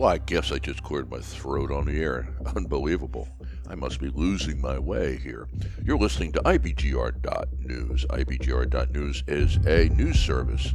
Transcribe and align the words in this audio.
Well, 0.00 0.08
I 0.08 0.16
guess 0.16 0.50
I 0.50 0.56
just 0.56 0.82
cleared 0.82 1.10
my 1.10 1.18
throat 1.18 1.70
on 1.70 1.84
the 1.84 2.00
air. 2.00 2.26
Unbelievable. 2.56 3.28
I 3.68 3.74
must 3.74 4.00
be 4.00 4.08
losing 4.08 4.58
my 4.58 4.78
way 4.78 5.18
here. 5.18 5.46
You're 5.84 5.98
listening 5.98 6.32
to 6.32 6.40
IBGR.news. 6.40 8.06
IBGR.news 8.06 9.24
is 9.28 9.56
a 9.66 9.90
news 9.90 10.18
service 10.18 10.72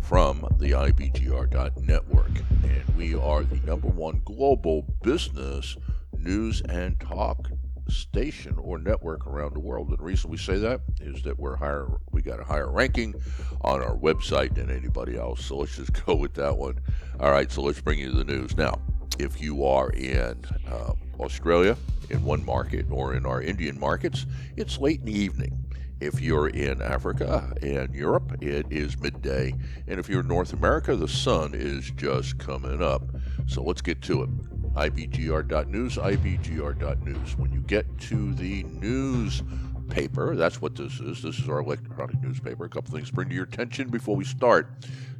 from 0.00 0.40
the 0.58 0.72
IBGR.network, 0.72 2.30
and 2.64 2.96
we 2.96 3.14
are 3.14 3.44
the 3.44 3.64
number 3.64 3.86
one 3.86 4.22
global 4.24 4.82
business 5.04 5.76
news 6.18 6.60
and 6.62 6.98
talk 6.98 7.50
station 7.88 8.56
or 8.58 8.78
network 8.78 9.26
around 9.26 9.54
the 9.54 9.60
world. 9.60 9.88
And 9.88 9.98
the 9.98 10.02
reason 10.02 10.30
we 10.30 10.36
say 10.36 10.58
that 10.58 10.80
is 11.00 11.22
that 11.22 11.38
we're 11.38 11.56
higher, 11.56 11.88
we 12.12 12.22
got 12.22 12.40
a 12.40 12.44
higher 12.44 12.70
ranking 12.70 13.14
on 13.62 13.82
our 13.82 13.96
website 13.96 14.54
than 14.54 14.70
anybody 14.70 15.16
else. 15.16 15.44
So 15.44 15.58
let's 15.58 15.76
just 15.76 15.92
go 16.06 16.14
with 16.14 16.34
that 16.34 16.56
one. 16.56 16.80
All 17.20 17.30
right, 17.30 17.50
so 17.50 17.62
let's 17.62 17.80
bring 17.80 17.98
you 17.98 18.12
the 18.12 18.24
news 18.24 18.56
now. 18.56 18.80
If 19.18 19.40
you 19.40 19.64
are 19.64 19.90
in 19.90 20.44
uh, 20.70 20.92
Australia 21.20 21.76
in 22.10 22.24
one 22.24 22.44
market 22.44 22.86
or 22.90 23.14
in 23.14 23.24
our 23.26 23.40
Indian 23.40 23.78
markets, 23.78 24.26
it's 24.56 24.78
late 24.78 25.00
in 25.00 25.06
the 25.06 25.18
evening. 25.18 25.64
If 26.00 26.20
you're 26.20 26.48
in 26.48 26.82
Africa 26.82 27.54
and 27.62 27.94
Europe, 27.94 28.42
it 28.42 28.66
is 28.70 28.98
midday. 28.98 29.54
And 29.86 30.00
if 30.00 30.08
you're 30.08 30.20
in 30.20 30.28
North 30.28 30.52
America, 30.52 30.96
the 30.96 31.08
sun 31.08 31.52
is 31.54 31.90
just 31.92 32.38
coming 32.38 32.82
up. 32.82 33.02
So 33.46 33.62
let's 33.62 33.80
get 33.80 34.02
to 34.02 34.24
it 34.24 34.28
ibgr.news, 34.74 35.96
ibgr.news. 35.96 37.38
When 37.38 37.52
you 37.52 37.60
get 37.60 37.98
to 38.00 38.34
the 38.34 38.64
newspaper, 38.64 40.34
that's 40.36 40.60
what 40.60 40.74
this 40.74 41.00
is. 41.00 41.22
This 41.22 41.38
is 41.38 41.48
our 41.48 41.60
electronic 41.60 42.20
newspaper. 42.20 42.64
A 42.64 42.68
couple 42.68 42.94
things 42.94 43.10
bring 43.10 43.28
to 43.28 43.34
your 43.34 43.44
attention 43.44 43.88
before 43.88 44.16
we 44.16 44.24
start. 44.24 44.70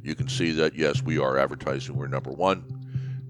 You 0.03 0.15
can 0.15 0.27
see 0.27 0.51
that, 0.51 0.75
yes, 0.75 1.01
we 1.01 1.17
are 1.17 1.37
advertising. 1.37 1.95
We're 1.95 2.07
number 2.07 2.31
one. 2.31 2.63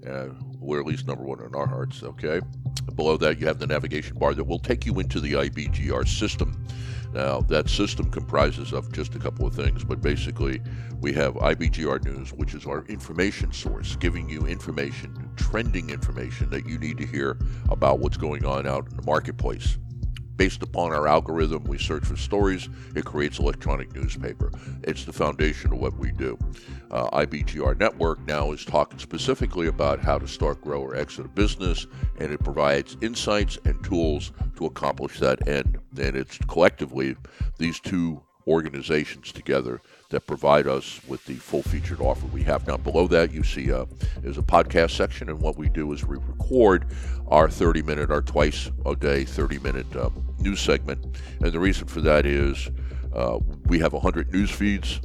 Uh, 0.06 0.28
we're 0.58 0.80
at 0.80 0.86
least 0.86 1.06
number 1.06 1.22
one 1.22 1.40
in 1.40 1.54
our 1.54 1.66
hearts, 1.66 2.02
okay? 2.02 2.40
Below 2.94 3.16
that, 3.18 3.38
you 3.38 3.46
have 3.46 3.58
the 3.58 3.66
navigation 3.66 4.18
bar 4.18 4.34
that 4.34 4.44
will 4.44 4.58
take 4.58 4.86
you 4.86 4.98
into 5.00 5.20
the 5.20 5.32
IBGR 5.32 6.06
system. 6.06 6.66
Now, 7.16 7.40
that 7.48 7.70
system 7.70 8.10
comprises 8.10 8.74
of 8.74 8.92
just 8.92 9.14
a 9.14 9.18
couple 9.18 9.46
of 9.46 9.54
things, 9.54 9.82
but 9.82 10.02
basically, 10.02 10.60
we 11.00 11.14
have 11.14 11.32
IBGR 11.36 12.04
News, 12.04 12.34
which 12.34 12.52
is 12.52 12.66
our 12.66 12.84
information 12.88 13.52
source, 13.52 13.96
giving 13.96 14.28
you 14.28 14.46
information, 14.46 15.30
trending 15.34 15.88
information 15.88 16.50
that 16.50 16.66
you 16.68 16.78
need 16.78 16.98
to 16.98 17.06
hear 17.06 17.38
about 17.70 18.00
what's 18.00 18.18
going 18.18 18.44
on 18.44 18.66
out 18.66 18.90
in 18.90 18.96
the 18.98 19.02
marketplace. 19.02 19.78
Based 20.36 20.62
upon 20.62 20.92
our 20.92 21.08
algorithm, 21.08 21.64
we 21.64 21.78
search 21.78 22.04
for 22.04 22.16
stories. 22.16 22.68
It 22.94 23.04
creates 23.04 23.38
electronic 23.38 23.94
newspaper. 23.94 24.52
It's 24.82 25.04
the 25.04 25.12
foundation 25.12 25.72
of 25.72 25.78
what 25.78 25.96
we 25.96 26.12
do. 26.12 26.38
Uh, 26.90 27.08
IBGR 27.10 27.78
Network 27.78 28.20
now 28.26 28.52
is 28.52 28.64
talking 28.64 28.98
specifically 28.98 29.66
about 29.66 29.98
how 29.98 30.18
to 30.18 30.28
start, 30.28 30.60
grow, 30.60 30.82
or 30.82 30.94
exit 30.94 31.24
a 31.24 31.28
business, 31.28 31.86
and 32.18 32.30
it 32.32 32.44
provides 32.44 32.96
insights 33.00 33.58
and 33.64 33.82
tools 33.82 34.32
to 34.56 34.66
accomplish 34.66 35.18
that 35.20 35.48
end. 35.48 35.78
And 35.98 36.16
it's 36.16 36.38
collectively 36.48 37.16
these 37.58 37.80
two 37.80 38.22
organizations 38.46 39.32
together 39.32 39.80
that 40.10 40.26
provide 40.26 40.66
us 40.66 41.00
with 41.08 41.24
the 41.26 41.34
full 41.34 41.62
featured 41.62 42.00
offer 42.00 42.26
we 42.26 42.42
have. 42.44 42.66
Now, 42.66 42.76
below 42.76 43.08
that, 43.08 43.32
you 43.32 43.42
see 43.42 43.72
uh, 43.72 43.86
there's 44.20 44.38
a 44.38 44.42
podcast 44.42 44.92
section, 44.92 45.28
and 45.28 45.40
what 45.40 45.56
we 45.56 45.68
do 45.68 45.92
is 45.92 46.06
we 46.06 46.16
record 46.16 46.86
our 47.28 47.48
30 47.48 47.82
minute, 47.82 48.10
our 48.10 48.22
twice 48.22 48.70
a 48.84 48.94
day 48.94 49.24
30 49.24 49.58
minute 49.58 49.96
um, 49.96 50.34
news 50.38 50.60
segment. 50.60 51.04
And 51.40 51.52
the 51.52 51.58
reason 51.58 51.88
for 51.88 52.00
that 52.02 52.24
is 52.24 52.70
uh, 53.14 53.38
we 53.66 53.78
have 53.80 53.92
100 53.92 54.32
news 54.32 54.50
feeds. 54.50 55.00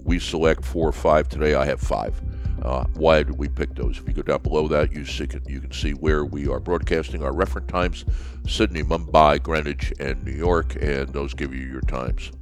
We 0.00 0.18
select 0.18 0.64
four 0.64 0.88
or 0.88 0.92
five. 0.92 1.28
Today, 1.28 1.54
I 1.54 1.66
have 1.66 1.80
five. 1.80 2.20
Uh, 2.62 2.84
why 2.94 3.22
did 3.22 3.38
we 3.38 3.48
pick 3.48 3.74
those? 3.74 3.98
If 3.98 4.08
you 4.08 4.14
go 4.14 4.22
down 4.22 4.42
below 4.42 4.66
that, 4.68 4.92
you, 4.92 5.04
see, 5.04 5.28
you 5.46 5.60
can 5.60 5.72
see 5.72 5.92
where 5.92 6.24
we 6.24 6.48
are 6.48 6.58
broadcasting 6.58 7.22
our 7.22 7.32
reference 7.32 7.70
times 7.70 8.04
Sydney, 8.48 8.82
Mumbai, 8.82 9.42
Greenwich, 9.42 9.92
and 10.00 10.24
New 10.24 10.32
York, 10.32 10.76
and 10.80 11.08
those 11.10 11.34
give 11.34 11.54
you 11.54 11.66
your 11.66 11.82
times. 11.82 12.32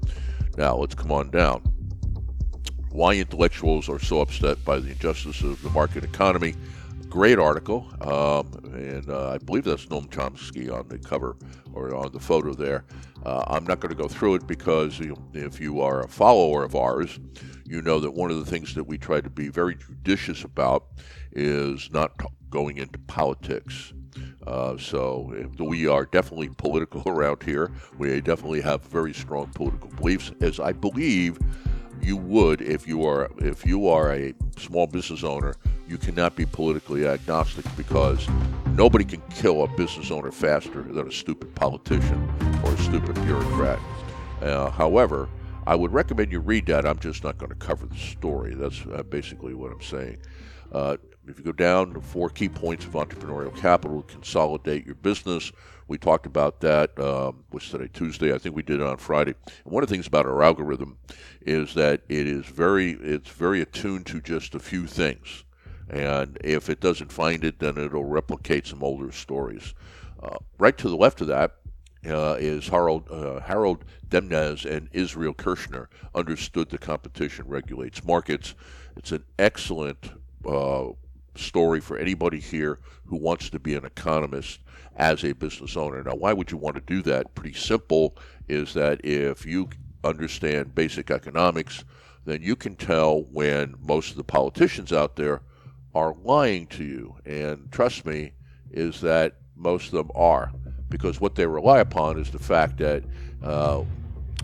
Now, 0.56 0.76
let's 0.76 0.94
come 0.94 1.12
on 1.12 1.30
down 1.30 1.62
why 2.96 3.12
intellectuals 3.12 3.90
are 3.90 3.98
so 3.98 4.22
upset 4.22 4.64
by 4.64 4.78
the 4.78 4.88
injustice 4.88 5.42
of 5.42 5.60
the 5.62 5.68
market 5.68 6.02
economy. 6.02 6.54
Great 7.10 7.38
article, 7.38 7.86
um, 8.00 8.50
and 8.74 9.08
uh, 9.10 9.32
I 9.32 9.38
believe 9.38 9.64
that's 9.64 9.84
Noam 9.86 10.08
Chomsky 10.08 10.72
on 10.72 10.88
the 10.88 10.98
cover 10.98 11.36
or 11.74 11.94
on 11.94 12.10
the 12.12 12.18
photo 12.18 12.54
there. 12.54 12.86
Uh, 13.24 13.44
I'm 13.48 13.64
not 13.64 13.80
going 13.80 13.94
to 13.94 14.02
go 14.02 14.08
through 14.08 14.36
it 14.36 14.46
because 14.46 14.98
you 14.98 15.08
know, 15.08 15.18
if 15.34 15.60
you 15.60 15.82
are 15.82 16.00
a 16.00 16.08
follower 16.08 16.64
of 16.64 16.74
ours, 16.74 17.20
you 17.66 17.82
know 17.82 18.00
that 18.00 18.12
one 18.12 18.30
of 18.30 18.38
the 18.38 18.50
things 18.50 18.74
that 18.74 18.84
we 18.84 18.96
try 18.96 19.20
to 19.20 19.30
be 19.30 19.48
very 19.48 19.74
judicious 19.74 20.42
about 20.42 20.86
is 21.32 21.90
not 21.92 22.12
going 22.48 22.78
into 22.78 22.98
politics. 23.00 23.92
Uh, 24.46 24.76
so 24.78 25.34
we 25.58 25.86
are 25.86 26.04
definitely 26.04 26.48
political 26.48 27.02
around 27.06 27.42
here. 27.42 27.70
We 27.98 28.20
definitely 28.20 28.60
have 28.62 28.82
very 28.82 29.12
strong 29.12 29.48
political 29.48 29.90
beliefs, 29.90 30.32
as 30.40 30.60
I 30.60 30.72
believe 30.72 31.38
you 32.02 32.16
would 32.16 32.60
if 32.60 32.86
you 32.86 33.06
are 33.06 33.30
if 33.38 33.64
you 33.64 33.88
are 33.88 34.12
a 34.12 34.34
small 34.58 34.86
business 34.86 35.24
owner. 35.24 35.54
You 35.88 35.98
cannot 35.98 36.34
be 36.34 36.44
politically 36.44 37.06
agnostic 37.06 37.64
because 37.76 38.26
nobody 38.72 39.04
can 39.04 39.22
kill 39.30 39.62
a 39.62 39.68
business 39.76 40.10
owner 40.10 40.32
faster 40.32 40.82
than 40.82 41.06
a 41.06 41.12
stupid 41.12 41.54
politician 41.54 42.28
or 42.64 42.72
a 42.72 42.78
stupid 42.78 43.14
bureaucrat. 43.24 43.78
Uh, 44.42 44.70
however 44.70 45.28
i 45.66 45.74
would 45.74 45.92
recommend 45.92 46.30
you 46.30 46.38
read 46.38 46.66
that. 46.66 46.86
I'm 46.86 46.98
just 46.98 47.24
not 47.24 47.38
going 47.38 47.50
to 47.50 47.56
cover 47.56 47.86
the 47.86 47.96
story. 47.96 48.54
That's 48.54 48.82
uh, 48.92 49.02
basically 49.02 49.54
what 49.54 49.72
i'm 49.72 49.82
saying. 49.82 50.18
Uh, 50.72 50.96
if 51.28 51.38
you 51.38 51.44
go 51.44 51.52
down 51.52 51.94
to 51.94 52.00
four 52.00 52.28
key 52.28 52.48
points 52.48 52.84
of 52.84 52.92
entrepreneurial 52.92 53.54
capital 53.56 54.02
consolidate 54.02 54.86
your 54.86 54.94
business 54.96 55.52
we 55.88 55.98
talked 55.98 56.26
about 56.26 56.60
that. 56.60 56.98
Um, 56.98 57.44
was 57.52 57.68
today 57.68 57.88
Tuesday? 57.92 58.34
I 58.34 58.38
think 58.38 58.56
we 58.56 58.62
did 58.62 58.80
it 58.80 58.86
on 58.86 58.96
Friday. 58.96 59.34
And 59.64 59.72
one 59.72 59.82
of 59.82 59.88
the 59.88 59.94
things 59.94 60.06
about 60.06 60.26
our 60.26 60.42
algorithm 60.42 60.98
is 61.40 61.74
that 61.74 62.02
it 62.08 62.26
is 62.26 62.44
very 62.46 62.92
it's 62.92 63.30
very 63.30 63.60
attuned 63.60 64.06
to 64.06 64.20
just 64.20 64.54
a 64.54 64.58
few 64.58 64.86
things, 64.86 65.44
and 65.88 66.38
if 66.42 66.68
it 66.68 66.80
doesn't 66.80 67.12
find 67.12 67.44
it, 67.44 67.58
then 67.58 67.78
it'll 67.78 68.04
replicate 68.04 68.66
some 68.66 68.82
older 68.82 69.12
stories. 69.12 69.74
Uh, 70.22 70.36
right 70.58 70.76
to 70.78 70.88
the 70.88 70.96
left 70.96 71.20
of 71.20 71.28
that 71.28 71.56
uh, 72.06 72.36
is 72.38 72.68
Harold, 72.68 73.08
uh, 73.10 73.40
Harold 73.40 73.84
Demsetz 74.08 74.64
and 74.64 74.88
Israel 74.92 75.34
Kirzner 75.34 75.86
understood 76.14 76.70
the 76.70 76.78
competition 76.78 77.44
regulates 77.46 78.02
markets. 78.02 78.54
It's 78.96 79.12
an 79.12 79.24
excellent 79.38 80.10
uh, 80.48 80.88
story 81.38 81.80
for 81.80 81.96
anybody 81.96 82.40
here 82.40 82.78
who 83.06 83.16
wants 83.16 83.50
to 83.50 83.58
be 83.58 83.74
an 83.74 83.84
economist 83.84 84.60
as 84.96 85.24
a 85.24 85.32
business 85.32 85.76
owner. 85.76 86.02
Now, 86.02 86.14
why 86.14 86.32
would 86.32 86.50
you 86.50 86.56
want 86.56 86.76
to 86.76 86.82
do 86.82 87.02
that? 87.02 87.34
Pretty 87.34 87.56
simple 87.56 88.16
is 88.48 88.74
that 88.74 89.04
if 89.04 89.44
you 89.44 89.68
understand 90.04 90.74
basic 90.74 91.10
economics, 91.10 91.84
then 92.24 92.42
you 92.42 92.56
can 92.56 92.74
tell 92.74 93.22
when 93.24 93.74
most 93.80 94.10
of 94.10 94.16
the 94.16 94.24
politicians 94.24 94.92
out 94.92 95.16
there 95.16 95.42
are 95.94 96.14
lying 96.22 96.66
to 96.66 96.84
you. 96.84 97.16
And 97.24 97.70
trust 97.70 98.04
me, 98.04 98.32
is 98.70 99.00
that 99.00 99.36
most 99.56 99.86
of 99.86 99.92
them 99.92 100.10
are. 100.14 100.52
Because 100.88 101.20
what 101.20 101.34
they 101.34 101.46
rely 101.46 101.80
upon 101.80 102.18
is 102.18 102.30
the 102.30 102.38
fact 102.38 102.78
that 102.78 103.02
uh, 103.42 103.82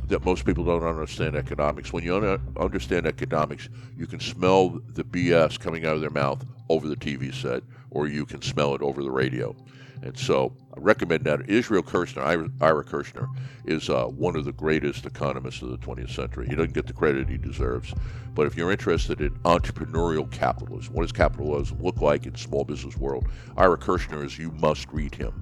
that 0.08 0.24
most 0.24 0.44
people 0.44 0.64
don't 0.64 0.82
understand 0.82 1.36
economics. 1.36 1.92
When 1.92 2.04
you 2.04 2.16
un- 2.16 2.54
understand 2.58 3.06
economics, 3.06 3.68
you 3.96 4.06
can 4.06 4.20
smell 4.20 4.80
the 4.88 5.04
BS 5.04 5.58
coming 5.58 5.86
out 5.86 5.94
of 5.94 6.00
their 6.00 6.10
mouth 6.10 6.44
over 6.72 6.88
the 6.88 6.96
TV 6.96 7.34
set, 7.34 7.62
or 7.90 8.08
you 8.08 8.24
can 8.24 8.42
smell 8.42 8.74
it 8.74 8.82
over 8.82 9.02
the 9.02 9.10
radio. 9.10 9.54
And 10.02 10.18
so 10.18 10.52
I 10.76 10.80
recommend 10.80 11.24
that. 11.24 11.48
Israel 11.48 11.82
Kirzner, 11.82 12.50
Ira, 12.60 12.84
Kirzner, 12.84 13.28
is 13.66 13.88
uh, 13.88 14.06
one 14.06 14.34
of 14.34 14.44
the 14.44 14.52
greatest 14.52 15.06
economists 15.06 15.62
of 15.62 15.70
the 15.70 15.78
20th 15.78 16.10
century. 16.10 16.48
He 16.48 16.56
doesn't 16.56 16.74
get 16.74 16.88
the 16.88 16.92
credit 16.92 17.28
he 17.28 17.38
deserves. 17.38 17.94
But 18.34 18.46
if 18.46 18.56
you're 18.56 18.72
interested 18.72 19.20
in 19.20 19.30
entrepreneurial 19.44 20.28
capitalism, 20.30 20.92
what 20.92 21.02
does 21.02 21.12
capitalism 21.12 21.80
look 21.80 22.00
like 22.00 22.26
in 22.26 22.34
small 22.34 22.64
business 22.64 22.96
world? 22.96 23.28
Ira 23.56 23.78
Kirzner 23.78 24.24
is 24.24 24.38
you 24.38 24.50
must 24.52 24.88
read 24.92 25.14
him. 25.14 25.32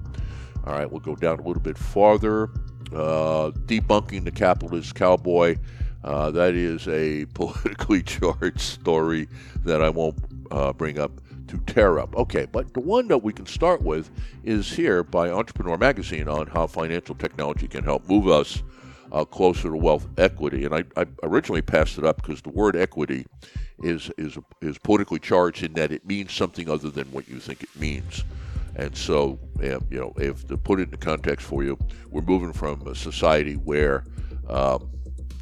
All 0.65 0.73
right, 0.73 0.89
we'll 0.89 0.99
go 0.99 1.15
down 1.15 1.39
a 1.39 1.43
little 1.43 1.61
bit 1.61 1.77
farther. 1.77 2.51
Uh, 2.93 3.51
debunking 3.65 4.25
the 4.25 4.31
capitalist 4.31 4.93
cowboy. 4.93 5.57
Uh, 6.03 6.29
that 6.31 6.55
is 6.55 6.87
a 6.87 7.25
politically 7.33 8.03
charged 8.03 8.59
story 8.59 9.27
that 9.63 9.81
I 9.81 9.89
won't 9.89 10.30
uh, 10.51 10.73
bring 10.73 10.99
up 10.99 11.11
to 11.47 11.57
tear 11.65 11.99
up. 11.99 12.15
Okay, 12.15 12.45
but 12.51 12.73
the 12.73 12.79
one 12.79 13.07
that 13.07 13.23
we 13.23 13.33
can 13.33 13.45
start 13.45 13.81
with 13.81 14.09
is 14.43 14.71
here 14.71 15.03
by 15.03 15.29
Entrepreneur 15.29 15.77
Magazine 15.77 16.27
on 16.27 16.47
how 16.47 16.67
financial 16.67 17.15
technology 17.15 17.67
can 17.67 17.83
help 17.83 18.07
move 18.07 18.27
us 18.27 18.63
uh, 19.11 19.25
closer 19.25 19.69
to 19.69 19.75
wealth 19.75 20.07
equity. 20.17 20.65
And 20.65 20.73
I, 20.73 20.83
I 20.95 21.05
originally 21.23 21.61
passed 21.61 21.97
it 21.97 22.05
up 22.05 22.17
because 22.17 22.41
the 22.41 22.49
word 22.49 22.75
equity 22.75 23.25
is, 23.83 24.09
is, 24.17 24.37
is 24.61 24.77
politically 24.77 25.19
charged 25.19 25.63
in 25.63 25.73
that 25.73 25.91
it 25.91 26.05
means 26.05 26.33
something 26.33 26.69
other 26.69 26.89
than 26.89 27.11
what 27.11 27.27
you 27.27 27.39
think 27.39 27.63
it 27.63 27.75
means. 27.75 28.23
And 28.75 28.95
so, 28.95 29.37
you 29.59 29.81
know, 29.91 30.13
if 30.15 30.47
to 30.47 30.57
put 30.57 30.79
it 30.79 30.83
into 30.83 30.97
context 30.97 31.45
for 31.45 31.63
you, 31.63 31.77
we're 32.09 32.21
moving 32.21 32.53
from 32.53 32.87
a 32.87 32.95
society 32.95 33.55
where 33.55 34.05
um, 34.47 34.89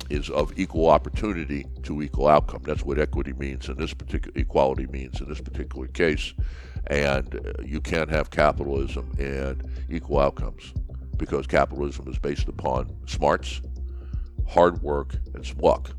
is 0.10 0.30
of 0.30 0.58
equal 0.58 0.90
opportunity 0.90 1.66
to 1.84 2.02
equal 2.02 2.28
outcome. 2.28 2.62
That's 2.64 2.84
what 2.84 3.00
equity 3.00 3.34
means 3.34 3.70
in 3.70 3.78
this 3.78 3.94
particular 3.94 4.38
equality 4.38 4.88
means 4.88 5.22
in 5.22 5.30
this 5.30 5.42
particular 5.42 5.88
case. 5.88 6.34
And 6.88 7.36
uh, 7.36 7.62
you 7.64 7.82
can't 7.82 8.10
have 8.10 8.32
capitalism 8.32 9.12
and 9.20 9.64
equal 9.90 10.20
outcomes 10.20 10.74
because 11.18 11.46
capitalism 11.46 12.08
is 12.08 12.18
based 12.18 12.48
upon 12.48 12.96
smarts, 13.06 13.62
hard 14.48 14.82
work, 14.82 15.16
and 15.34 15.62
luck. 15.62 15.92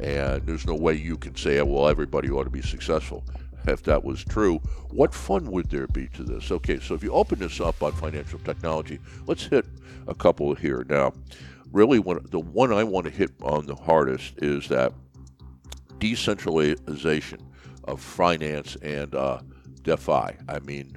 And 0.00 0.46
there's 0.46 0.66
no 0.66 0.74
way 0.74 0.94
you 0.94 1.18
can 1.18 1.36
say, 1.36 1.60
well, 1.60 1.88
everybody 1.88 2.30
ought 2.30 2.44
to 2.44 2.50
be 2.50 2.62
successful. 2.62 3.24
If 3.66 3.82
that 3.82 4.02
was 4.02 4.24
true, 4.24 4.58
what 4.90 5.12
fun 5.12 5.50
would 5.50 5.68
there 5.68 5.86
be 5.88 6.08
to 6.14 6.24
this? 6.24 6.50
Okay, 6.50 6.80
so 6.80 6.94
if 6.94 7.02
you 7.02 7.12
open 7.12 7.38
this 7.38 7.60
up 7.60 7.82
on 7.82 7.92
financial 7.92 8.38
technology, 8.38 8.98
let's 9.26 9.44
hit 9.44 9.66
a 10.06 10.14
couple 10.14 10.54
here. 10.54 10.86
Now, 10.88 11.12
really, 11.72 11.98
when, 11.98 12.20
the 12.30 12.40
one 12.40 12.72
I 12.72 12.84
want 12.84 13.06
to 13.06 13.10
hit 13.10 13.30
on 13.42 13.66
the 13.66 13.74
hardest 13.74 14.34
is 14.38 14.68
that 14.68 14.92
decentralization 15.98 17.40
of 17.84 18.00
finance 18.00 18.76
and 18.76 19.14
uh, 19.14 19.40
DeFi. 19.82 20.36
I 20.48 20.58
mean, 20.64 20.96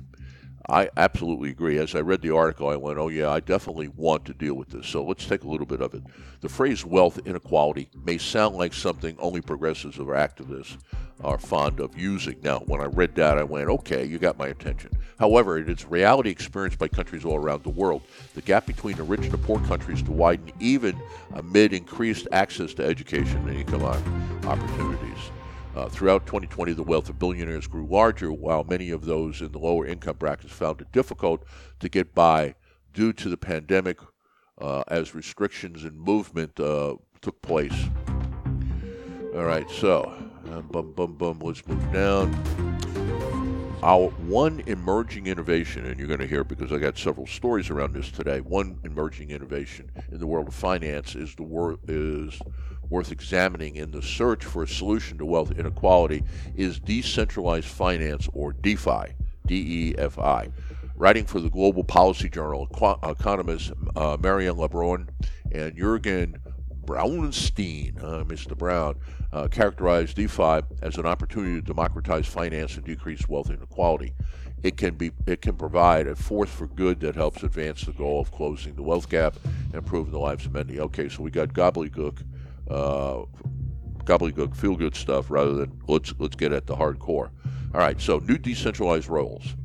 I 0.69 0.89
absolutely 0.95 1.49
agree. 1.49 1.77
As 1.77 1.93
I 1.93 1.99
read 1.99 2.21
the 2.21 2.33
article, 2.33 2.69
I 2.69 2.77
went, 2.77 2.97
oh, 2.97 3.09
yeah, 3.09 3.29
I 3.29 3.41
definitely 3.41 3.89
want 3.89 4.23
to 4.25 4.33
deal 4.33 4.53
with 4.53 4.69
this. 4.69 4.87
So 4.87 5.03
let's 5.03 5.25
take 5.25 5.43
a 5.43 5.47
little 5.47 5.65
bit 5.65 5.81
of 5.81 5.93
it. 5.93 6.03
The 6.39 6.47
phrase 6.47 6.85
wealth 6.85 7.19
inequality 7.25 7.89
may 8.05 8.17
sound 8.17 8.55
like 8.55 8.73
something 8.73 9.17
only 9.19 9.41
progressives 9.41 9.99
or 9.99 10.13
activists 10.13 10.77
are 11.21 11.37
fond 11.37 11.81
of 11.81 11.97
using. 11.97 12.37
Now, 12.41 12.59
when 12.59 12.79
I 12.79 12.85
read 12.85 13.13
that, 13.15 13.37
I 13.37 13.43
went, 13.43 13.69
okay, 13.69 14.05
you 14.05 14.17
got 14.19 14.37
my 14.37 14.47
attention. 14.47 14.91
However, 15.19 15.57
it 15.57 15.69
is 15.69 15.85
reality 15.85 16.29
experienced 16.29 16.79
by 16.79 16.87
countries 16.87 17.25
all 17.25 17.35
around 17.35 17.63
the 17.63 17.69
world. 17.69 18.01
The 18.33 18.41
gap 18.41 18.65
between 18.65 18.95
the 18.95 19.03
rich 19.03 19.21
and 19.21 19.31
the 19.31 19.37
poor 19.37 19.59
countries 19.61 20.01
to 20.03 20.11
widen 20.11 20.51
even 20.59 20.97
amid 21.33 21.73
increased 21.73 22.27
access 22.31 22.73
to 22.75 22.85
education 22.85 23.37
and 23.49 23.57
economic 23.57 24.03
opportunities. 24.45 25.31
Uh, 25.75 25.89
throughout 25.89 26.25
2020, 26.27 26.73
the 26.73 26.83
wealth 26.83 27.09
of 27.09 27.17
billionaires 27.17 27.65
grew 27.65 27.87
larger, 27.87 28.31
while 28.31 28.63
many 28.63 28.91
of 28.91 29.05
those 29.05 29.41
in 29.41 29.51
the 29.51 29.57
lower 29.57 29.85
income 29.87 30.15
brackets 30.17 30.53
found 30.53 30.79
it 30.81 30.91
difficult 30.91 31.43
to 31.79 31.89
get 31.89 32.13
by 32.13 32.53
due 32.93 33.11
to 33.11 33.27
the 33.27 33.37
pandemic 33.37 33.97
uh, 34.61 34.83
as 34.87 35.15
restrictions 35.15 35.83
in 35.83 35.97
movement 35.97 36.59
uh, 36.59 36.95
took 37.21 37.41
place. 37.41 37.89
All 39.33 39.45
right, 39.45 39.67
so 39.69 40.13
um, 40.51 40.67
bum, 40.67 40.91
bum, 40.91 41.15
bum, 41.15 41.39
let's 41.39 41.65
move 41.65 41.91
down. 41.91 42.31
Our 43.81 44.09
one 44.09 44.61
emerging 44.67 45.25
innovation, 45.25 45.85
and 45.87 45.97
you're 45.97 46.07
going 46.07 46.19
to 46.19 46.27
hear 46.27 46.43
because 46.43 46.71
I 46.71 46.77
got 46.77 46.97
several 46.97 47.25
stories 47.25 47.69
around 47.69 47.93
this 47.93 48.11
today. 48.11 48.39
One 48.39 48.79
emerging 48.83 49.31
innovation 49.31 49.91
in 50.11 50.19
the 50.19 50.27
world 50.27 50.47
of 50.47 50.53
finance 50.53 51.15
is 51.15 51.35
the 51.35 51.43
wor- 51.43 51.79
is 51.87 52.39
worth 52.89 53.11
examining 53.11 53.75
in 53.75 53.91
the 53.91 54.01
search 54.01 54.43
for 54.43 54.63
a 54.63 54.67
solution 54.67 55.17
to 55.17 55.25
wealth 55.25 55.51
inequality 55.51 56.23
is 56.55 56.79
decentralized 56.79 57.67
finance 57.67 58.27
or 58.33 58.53
DeFi, 58.53 59.13
D-E-F-I. 59.45 60.49
Writing 60.95 61.25
for 61.25 61.39
the 61.39 61.49
Global 61.49 61.83
Policy 61.83 62.29
Journal, 62.29 62.67
economists 63.03 63.71
uh, 63.95 64.17
Marianne 64.21 64.55
LeBrun 64.55 65.09
and 65.51 65.75
Jurgen 65.75 66.37
Braunstein, 66.85 68.01
uh, 68.03 68.23
Mr. 68.25 68.57
Brown, 68.57 68.95
uh, 69.31 69.47
characterized 69.47 70.15
DeFi 70.15 70.61
as 70.81 70.97
an 70.97 71.05
opportunity 71.05 71.55
to 71.55 71.61
democratize 71.61 72.27
finance 72.27 72.75
and 72.75 72.85
decrease 72.85 73.27
wealth 73.27 73.49
inequality. 73.49 74.13
It 74.61 74.77
can 74.77 74.95
be 74.95 75.11
it 75.27 75.41
can 75.41 75.55
provide 75.55 76.07
a 76.07 76.15
force 76.15 76.49
for 76.49 76.67
good 76.67 77.01
that 77.01 77.15
helps 77.15 77.43
advance 77.43 77.83
the 77.83 77.91
goal 77.91 78.21
of 78.21 78.31
closing 78.31 78.75
the 78.75 78.83
wealth 78.83 79.09
gap 79.09 79.35
and 79.43 79.75
improving 79.75 80.13
the 80.13 80.19
lives 80.19 80.45
of 80.45 80.53
many. 80.53 80.79
Okay, 80.79 81.09
so 81.09 81.21
we 81.21 81.31
got 81.31 81.49
gobbledygook, 81.49 82.23
uh, 82.69 83.23
gobbledygook 84.03 84.55
feel 84.55 84.75
good 84.75 84.95
stuff 84.95 85.29
rather 85.29 85.53
than 85.53 85.81
let's 85.87 86.13
let's 86.19 86.35
get 86.35 86.51
at 86.51 86.67
the 86.67 86.75
hardcore. 86.75 87.29
All 87.73 87.79
right, 87.79 87.99
so 87.99 88.19
new 88.19 88.37
decentralized 88.37 89.09
roles. 89.09 89.55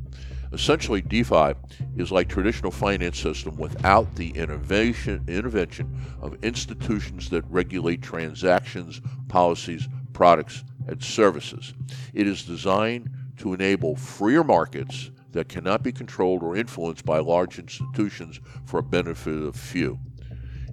Essentially, 0.52 1.02
DeFi 1.02 1.52
is 1.98 2.10
like 2.10 2.28
traditional 2.28 2.72
finance 2.72 3.18
system 3.18 3.56
without 3.56 4.14
the 4.16 4.30
innovation, 4.30 5.22
intervention 5.28 6.00
of 6.22 6.42
institutions 6.42 7.28
that 7.28 7.44
regulate 7.50 8.00
transactions, 8.00 9.02
policies, 9.28 9.86
products, 10.14 10.64
and 10.86 11.02
services. 11.02 11.74
It 12.14 12.26
is 12.26 12.44
designed 12.44 13.10
to 13.38 13.52
enable 13.52 13.94
freer 13.94 14.42
markets 14.42 15.10
that 15.32 15.50
cannot 15.50 15.82
be 15.82 15.92
controlled 15.92 16.42
or 16.42 16.56
influenced 16.56 17.04
by 17.04 17.18
large 17.18 17.58
institutions 17.58 18.40
for 18.64 18.78
a 18.78 18.82
benefit 18.82 19.42
of 19.42 19.54
few. 19.54 19.98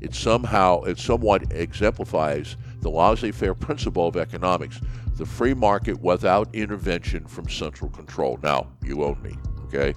It 0.06 0.14
somehow, 0.14 0.84
it 0.84 1.00
somewhat 1.00 1.52
exemplifies 1.52 2.58
the 2.82 2.92
laissez-faire 2.92 3.56
principle 3.56 4.08
of 4.08 4.16
economics, 4.16 4.80
the 5.16 5.26
free 5.26 5.56
market 5.56 6.00
without 6.00 6.54
intervention 6.54 7.26
from 7.26 7.50
central 7.50 7.90
control. 7.90 8.38
Now, 8.44 8.68
you 8.84 9.04
own 9.04 9.20
me. 9.24 9.36
Okay, 9.64 9.96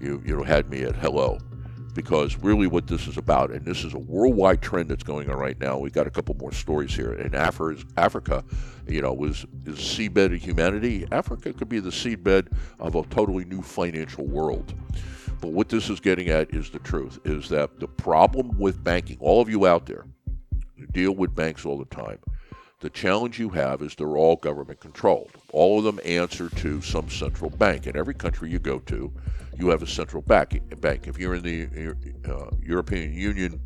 you 0.00 0.22
you 0.24 0.44
had 0.44 0.70
me 0.70 0.84
at 0.84 0.94
hello, 0.94 1.40
because 1.94 2.36
really 2.36 2.68
what 2.68 2.86
this 2.86 3.08
is 3.08 3.16
about, 3.16 3.50
and 3.50 3.64
this 3.64 3.82
is 3.82 3.92
a 3.92 3.98
worldwide 3.98 4.62
trend 4.62 4.88
that's 4.88 5.02
going 5.02 5.28
on 5.28 5.36
right 5.36 5.58
now. 5.58 5.76
We've 5.76 5.92
got 5.92 6.06
a 6.06 6.10
couple 6.10 6.36
more 6.36 6.52
stories 6.52 6.94
here. 6.94 7.14
In 7.14 7.34
Africa, 7.34 7.82
Africa, 7.96 8.44
you 8.86 9.02
know, 9.02 9.12
was 9.12 9.46
is 9.66 9.78
seedbed 9.78 10.32
of 10.32 10.40
humanity. 10.40 11.08
Africa 11.10 11.52
could 11.52 11.68
be 11.68 11.80
the 11.80 11.90
seedbed 11.90 12.52
of 12.78 12.94
a 12.94 13.02
totally 13.06 13.46
new 13.46 13.62
financial 13.62 14.26
world. 14.26 14.72
But 15.40 15.52
what 15.52 15.68
this 15.68 15.88
is 15.88 16.00
getting 16.00 16.28
at 16.28 16.54
is 16.54 16.70
the 16.70 16.78
truth: 16.80 17.18
is 17.24 17.48
that 17.48 17.80
the 17.80 17.88
problem 17.88 18.58
with 18.58 18.82
banking, 18.82 19.16
all 19.20 19.40
of 19.40 19.48
you 19.48 19.66
out 19.66 19.86
there, 19.86 20.04
you 20.76 20.86
deal 20.86 21.12
with 21.12 21.34
banks 21.34 21.64
all 21.64 21.78
the 21.78 21.84
time 21.86 22.18
the 22.80 22.90
challenge 22.90 23.38
you 23.38 23.50
have 23.50 23.82
is 23.82 23.94
they're 23.94 24.16
all 24.16 24.36
government 24.36 24.80
controlled. 24.80 25.30
All 25.52 25.78
of 25.78 25.84
them 25.84 26.00
answer 26.04 26.48
to 26.48 26.80
some 26.80 27.10
central 27.10 27.50
bank. 27.50 27.86
In 27.86 27.96
every 27.96 28.14
country 28.14 28.50
you 28.50 28.58
go 28.58 28.78
to, 28.80 29.12
you 29.58 29.68
have 29.68 29.82
a 29.82 29.86
central 29.86 30.22
bank. 30.22 30.62
If 31.06 31.18
you're 31.18 31.34
in 31.34 31.42
the 31.42 31.94
uh, 32.26 32.50
European 32.62 33.12
Union, 33.12 33.60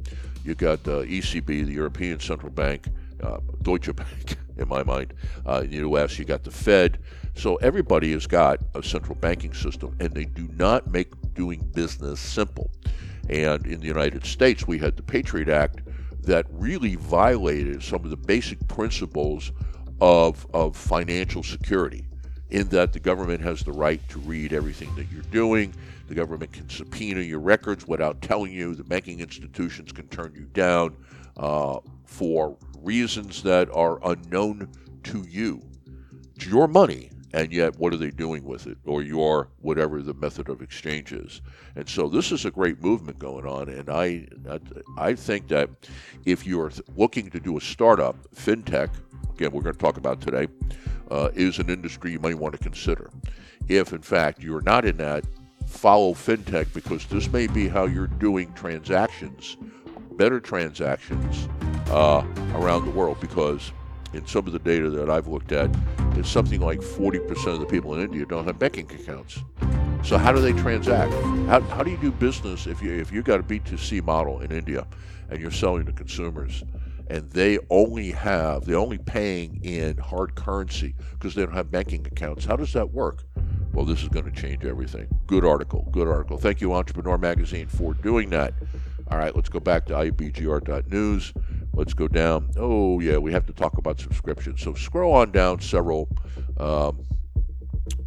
you've 0.45 0.59
got 0.59 0.83
the 0.83 0.99
uh, 0.99 1.05
ECB, 1.05 1.47
the 1.47 1.73
European 1.73 2.19
Central 2.19 2.51
Bank, 2.51 2.89
uh, 3.23 3.39
Deutsche 3.63 3.95
Bank, 3.95 4.37
in 4.57 4.69
my 4.69 4.83
mind. 4.83 5.15
Uh, 5.47 5.61
in 5.63 5.71
the 5.71 5.77
U.S., 5.77 6.19
you 6.19 6.25
got 6.25 6.43
the 6.43 6.51
Fed. 6.51 6.99
So 7.37 7.55
everybody 7.57 8.13
has 8.13 8.27
got 8.27 8.61
a 8.75 8.83
central 8.83 9.15
banking 9.15 9.55
system, 9.55 9.95
and 10.01 10.13
they 10.13 10.25
do 10.25 10.49
not 10.57 10.91
make 10.91 11.13
doing 11.35 11.61
business 11.75 12.21
simple. 12.21 12.71
And 13.29 13.67
in 13.67 13.81
the 13.81 13.87
United 13.87 14.25
States, 14.25 14.67
we 14.67 14.79
had 14.79 14.97
the 14.97 15.03
Patriot 15.03 15.49
Act 15.49 15.83
that 16.23 16.47
really 16.51 16.97
violated 16.97 17.83
some 17.83 18.05
of 18.05 18.11
the 18.11 18.17
basic 18.17 18.67
principles 18.69 19.53
of, 20.01 20.47
of 20.55 20.77
financial 20.77 21.43
security, 21.43 22.07
in 22.51 22.69
that 22.69 22.93
the 22.93 23.01
government 23.01 23.41
has 23.41 23.63
the 23.63 23.73
right 23.73 24.07
to 24.09 24.19
read 24.21 24.53
everything 24.53 24.95
that 24.97 25.11
you're 25.11 25.23
doing. 25.31 25.75
The 26.09 26.15
government 26.15 26.53
can 26.53 26.69
subpoena 26.69 27.21
your 27.21 27.41
records 27.41 27.89
without 27.89 28.21
telling 28.21 28.53
you. 28.53 28.75
The 28.75 28.85
banking 28.85 29.21
institutions 29.21 29.93
can 29.93 30.07
turn 30.09 30.35
you 30.35 30.45
down 30.53 30.97
uh, 31.37 31.79
for 32.05 32.57
reasons 32.81 33.43
that 33.43 33.75
are 33.75 33.99
unknown 34.07 34.69
to 35.05 35.25
you. 35.29 35.63
It's 36.37 36.47
your 36.47 36.69
money, 36.69 37.11
and 37.35 37.53
yet 37.53 37.77
what 37.79 37.93
are 37.93 37.97
they 37.97 38.11
doing 38.11 38.45
with 38.45 38.69
it? 38.69 38.79
Or 38.85 39.03
your 39.03 39.49
whatever 39.61 40.01
the 40.01 40.15
method 40.15 40.49
of 40.49 40.63
exchange 40.63 41.13
is. 41.13 41.43
And 41.75 41.89
so 41.89 42.09
this 42.09 42.31
is 42.31 42.45
a 42.45 42.51
great 42.51 42.81
movement 42.81 43.19
going 43.19 43.45
on 43.47 43.69
and 43.69 43.91
i 43.91 44.27
i 44.97 45.15
think 45.15 45.49
that 45.49 45.69
if 46.25 46.47
you're 46.47 46.71
looking 46.97 47.29
to 47.31 47.41
do 47.41 47.57
a 47.57 47.61
startup 47.61 48.17
fintech 48.35 48.91
again 49.35 49.51
we're 49.51 49.63
going 49.63 49.75
to 49.75 49.81
talk 49.81 49.97
about 49.97 50.21
today 50.21 50.47
uh, 51.11 51.29
is 51.35 51.59
an 51.59 51.69
industry 51.69 52.13
you 52.13 52.21
might 52.21 52.39
want 52.39 52.53
to 52.53 52.59
consider. 52.59 53.11
If 53.69 53.93
in 53.93 54.03
fact 54.03 54.43
you're 54.43 54.63
not 54.63 54.85
in 54.85 54.97
that 54.99 55.25
follow 55.67 56.15
fintech 56.15 56.73
because 56.73 57.05
this 57.07 57.31
may 57.33 57.47
be 57.47 57.69
how 57.69 57.87
you're 57.87 58.07
doing 58.07 58.53
transactions 58.53 59.57
better 60.17 60.39
transactions 60.39 61.49
uh, 61.91 62.25
around 62.55 62.85
the 62.85 62.91
world 62.91 63.19
because 63.21 63.73
in 64.15 64.27
some 64.27 64.47
of 64.47 64.53
the 64.53 64.59
data 64.59 64.91
that 64.91 65.11
I've 65.11 65.27
looked 65.27 65.53
at, 65.53 65.71
it's 66.17 66.29
something 66.29 66.61
like 66.61 66.81
40% 66.81 67.55
of 67.55 67.61
the 67.61 67.67
people 67.67 67.95
in 67.95 68.01
India 68.01 68.25
don't 68.25 68.45
have 68.45 68.59
banking 68.59 68.91
accounts. 68.93 69.41
So 70.05 70.19
how 70.19 70.33
do 70.33 70.41
they 70.41 70.53
transact? 70.53 71.13
How, 71.49 71.61
how 71.61 71.83
do 71.83 71.91
you 71.91 71.97
do 71.97 72.13
business 72.13 72.67
if 72.67 72.83
you 72.83 72.93
if 72.93 73.11
you 73.11 73.23
got 73.23 73.41
a 73.41 73.43
B2C 73.43 74.05
model 74.05 74.41
in 74.41 74.53
India 74.53 74.87
and 75.31 75.41
you're 75.41 75.51
selling 75.51 75.87
to 75.87 75.93
consumers 75.93 76.63
and 77.09 77.31
they 77.31 77.59
only 77.71 78.11
have 78.11 78.67
they're 78.67 78.77
only 78.77 78.99
paying 78.99 79.61
in 79.65 79.97
hard 79.97 80.35
currency 80.35 80.95
because 81.13 81.35
they 81.35 81.45
don't 81.45 81.55
have 81.55 81.71
banking 81.71 82.07
accounts? 82.07 82.45
How 82.45 82.57
does 82.57 82.73
that 82.75 82.93
work? 82.93 83.25
Well, 83.73 83.85
this 83.85 84.03
is 84.03 84.09
going 84.09 84.27
to 84.27 84.31
change 84.31 84.65
everything. 84.65 85.09
Good 85.27 85.45
article. 85.45 85.89
Good 85.91 86.07
article. 86.07 86.39
Thank 86.39 86.61
you, 86.61 86.75
Entrepreneur 86.75 87.19
Magazine, 87.19 87.67
for 87.67 87.95
doing 87.95 88.31
that. 88.31 88.55
All 89.11 89.19
right, 89.19 89.35
let's 89.35 89.49
go 89.49 89.59
back 89.59 89.87
to 89.87 89.95
ibgr.news. 89.95 91.33
Let's 91.75 91.95
go 91.95 92.09
down. 92.09 92.51
Oh, 92.57 93.01
yeah, 93.01 93.19
we 93.19 93.33
have 93.33 93.47
to 93.47 93.53
talk 93.53 93.79
about 93.79 94.01
subscriptions. 94.01 94.63
So 94.63 94.75
scroll 94.75 95.13
on 95.15 95.33
down 95.33 95.61
several 95.61 96.09
um, 96.59 97.05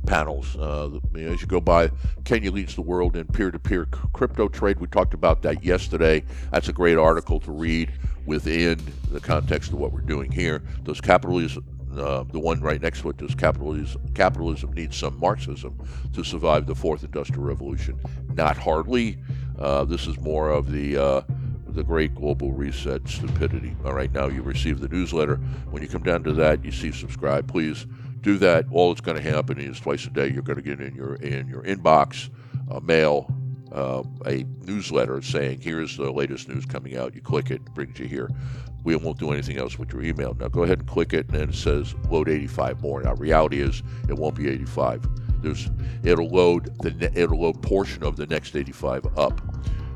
panels. 0.05 0.55
Uh, 0.55 0.99
as 1.15 1.41
you 1.41 1.47
go 1.47 1.59
by, 1.59 1.91
Kenya 2.23 2.51
leads 2.51 2.75
the 2.75 2.81
world 2.81 3.15
in 3.17 3.27
peer 3.27 3.51
to 3.51 3.59
peer 3.59 3.85
crypto 4.13 4.47
trade. 4.47 4.79
We 4.79 4.87
talked 4.87 5.13
about 5.13 5.41
that 5.41 5.63
yesterday. 5.63 6.23
That's 6.51 6.69
a 6.69 6.73
great 6.73 6.97
article 6.97 7.39
to 7.41 7.51
read 7.51 7.91
within 8.25 8.79
the 9.11 9.19
context 9.19 9.73
of 9.73 9.79
what 9.79 9.91
we're 9.91 10.01
doing 10.01 10.31
here. 10.31 10.63
Does 10.83 11.01
capitalism 11.01 11.63
Uh, 11.97 12.23
the 12.31 12.39
one 12.39 12.59
right 12.61 12.81
next 12.81 13.01
to 13.01 13.09
it 13.09 13.21
is 13.21 13.33
capitalism, 13.33 13.99
capitalism 14.13 14.71
needs 14.73 14.95
some 14.95 15.17
Marxism 15.19 15.73
to 16.13 16.23
survive 16.23 16.67
the 16.67 16.75
fourth 16.75 17.03
industrial 17.03 17.43
revolution. 17.43 17.97
Not 18.35 18.55
hardly. 18.55 19.17
Uh, 19.57 19.83
this 19.85 20.05
is 20.05 20.15
more 20.19 20.51
of 20.51 20.71
the 20.71 20.95
uh, 20.95 21.21
the 21.69 21.83
great 21.83 22.15
global 22.15 22.51
reset 22.51 23.07
stupidity. 23.07 23.75
All 23.85 23.93
right, 23.93 24.11
now 24.11 24.27
you 24.27 24.41
receive 24.41 24.79
the 24.79 24.87
newsletter. 24.87 25.35
When 25.69 25.81
you 25.81 25.89
come 25.89 26.03
down 26.03 26.23
to 26.23 26.33
that, 26.33 26.63
you 26.63 26.71
see 26.71 26.91
subscribe. 26.91 27.47
Please 27.47 27.85
do 28.21 28.37
that. 28.39 28.65
All 28.71 28.89
that's 28.89 29.01
going 29.01 29.21
to 29.21 29.31
happen 29.31 29.59
is 29.59 29.79
twice 29.79 30.05
a 30.05 30.09
day 30.09 30.29
you're 30.29 30.41
going 30.41 30.57
to 30.57 30.63
get 30.63 30.81
in 30.81 30.95
your 30.95 31.15
in 31.15 31.47
your 31.47 31.63
inbox 31.63 32.29
a 32.69 32.81
mail 32.81 33.31
uh, 33.71 34.03
a 34.25 34.45
newsletter 34.65 35.21
saying 35.21 35.61
here's 35.61 35.97
the 35.97 36.11
latest 36.11 36.47
news 36.47 36.65
coming 36.65 36.97
out. 36.97 37.13
You 37.15 37.21
click 37.21 37.51
it, 37.51 37.61
it 37.65 37.73
brings 37.73 37.99
you 37.99 38.07
here. 38.07 38.29
We 38.83 38.95
won't 38.95 39.19
do 39.19 39.31
anything 39.31 39.57
else 39.57 39.77
with 39.77 39.91
your 39.91 40.01
email. 40.03 40.35
Now 40.39 40.47
go 40.47 40.63
ahead 40.63 40.79
and 40.79 40.87
click 40.87 41.13
it, 41.13 41.27
and 41.27 41.35
then 41.35 41.49
it 41.49 41.55
says 41.55 41.93
load 42.09 42.29
85 42.29 42.81
more. 42.81 43.01
Now 43.01 43.15
reality 43.15 43.61
is 43.61 43.83
it 44.07 44.17
won't 44.17 44.35
be 44.35 44.47
85. 44.49 45.07
There's 45.41 45.69
it'll 46.03 46.29
load 46.29 46.77
the 46.81 47.11
it'll 47.13 47.41
load 47.41 47.61
portion 47.61 48.03
of 48.03 48.15
the 48.15 48.25
next 48.27 48.55
85 48.55 49.17
up. 49.17 49.41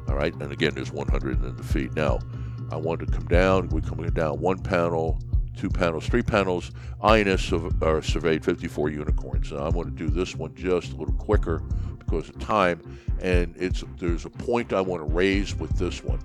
All 0.08 0.16
right, 0.16 0.34
and 0.34 0.52
again 0.52 0.74
there's 0.76 0.92
100 0.92 1.44
in 1.44 1.56
the 1.56 1.64
feed. 1.64 1.96
Now 1.96 2.20
I 2.72 2.76
want 2.78 3.00
to 3.02 3.06
come 3.06 3.26
down. 3.26 3.70
We're 3.70 3.82
coming 3.82 4.10
down 4.10 4.40
one 4.40 4.60
panel 4.60 5.20
two 5.56 5.70
panels, 5.70 6.08
three 6.08 6.24
panels. 6.24 6.72
INS 7.04 7.52
are 7.54 7.98
uh, 7.98 8.02
surveyed 8.02 8.44
54 8.44 8.90
unicorns. 8.90 9.52
Now 9.52 9.66
I'm 9.66 9.74
going 9.74 9.86
to 9.86 9.92
do 9.92 10.10
this 10.10 10.36
one 10.36 10.56
just 10.56 10.94
a 10.94 10.96
little 10.96 11.14
quicker 11.16 11.62
because 12.00 12.30
of 12.30 12.40
time, 12.40 12.82
and 13.22 13.56
it's 13.58 13.84
there's 14.00 14.26
a 14.26 14.30
point 14.30 14.74
I 14.74 14.82
want 14.82 15.08
to 15.08 15.14
raise 15.14 15.56
with 15.56 15.78
this 15.78 16.04
one. 16.04 16.20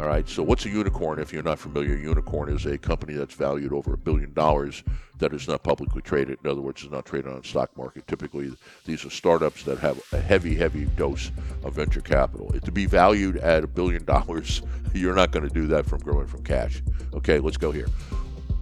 All 0.00 0.06
right, 0.06 0.26
so 0.26 0.42
what's 0.42 0.64
a 0.64 0.70
unicorn? 0.70 1.18
If 1.18 1.30
you're 1.30 1.42
not 1.42 1.58
familiar, 1.58 1.94
a 1.94 2.00
unicorn 2.00 2.48
is 2.48 2.64
a 2.64 2.78
company 2.78 3.12
that's 3.12 3.34
valued 3.34 3.70
over 3.70 3.92
a 3.92 3.98
billion 3.98 4.32
dollars 4.32 4.82
that 5.18 5.34
is 5.34 5.46
not 5.46 5.62
publicly 5.62 6.00
traded. 6.00 6.38
In 6.42 6.50
other 6.50 6.62
words, 6.62 6.82
is 6.82 6.90
not 6.90 7.04
traded 7.04 7.30
on 7.30 7.42
the 7.42 7.46
stock 7.46 7.76
market. 7.76 8.06
Typically, 8.06 8.50
these 8.86 9.04
are 9.04 9.10
startups 9.10 9.62
that 9.64 9.78
have 9.80 10.00
a 10.12 10.18
heavy, 10.18 10.54
heavy 10.54 10.86
dose 10.96 11.30
of 11.64 11.74
venture 11.74 12.00
capital. 12.00 12.48
To 12.48 12.72
be 12.72 12.86
valued 12.86 13.36
at 13.36 13.62
a 13.62 13.66
billion 13.66 14.06
dollars, 14.06 14.62
you're 14.94 15.14
not 15.14 15.32
going 15.32 15.46
to 15.46 15.52
do 15.52 15.66
that 15.66 15.84
from 15.84 16.00
growing 16.00 16.26
from 16.26 16.44
cash. 16.44 16.82
Okay, 17.12 17.38
let's 17.38 17.58
go 17.58 17.70
here. 17.70 17.88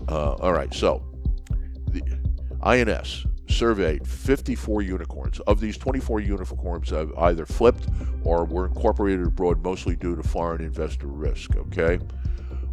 Uh, 0.08 0.32
all 0.32 0.52
right, 0.52 0.74
so 0.74 1.04
the 1.92 2.02
INS 2.64 3.26
surveyed 3.48 4.06
54 4.06 4.82
unicorns. 4.82 5.40
Of 5.40 5.60
these, 5.60 5.76
24 5.76 6.20
unicorns 6.20 6.90
have 6.90 7.12
either 7.18 7.46
flipped 7.46 7.88
or 8.24 8.44
were 8.44 8.66
incorporated 8.66 9.26
abroad, 9.26 9.62
mostly 9.62 9.96
due 9.96 10.16
to 10.16 10.22
foreign 10.22 10.62
investor 10.62 11.06
risk. 11.06 11.56
Okay, 11.56 11.98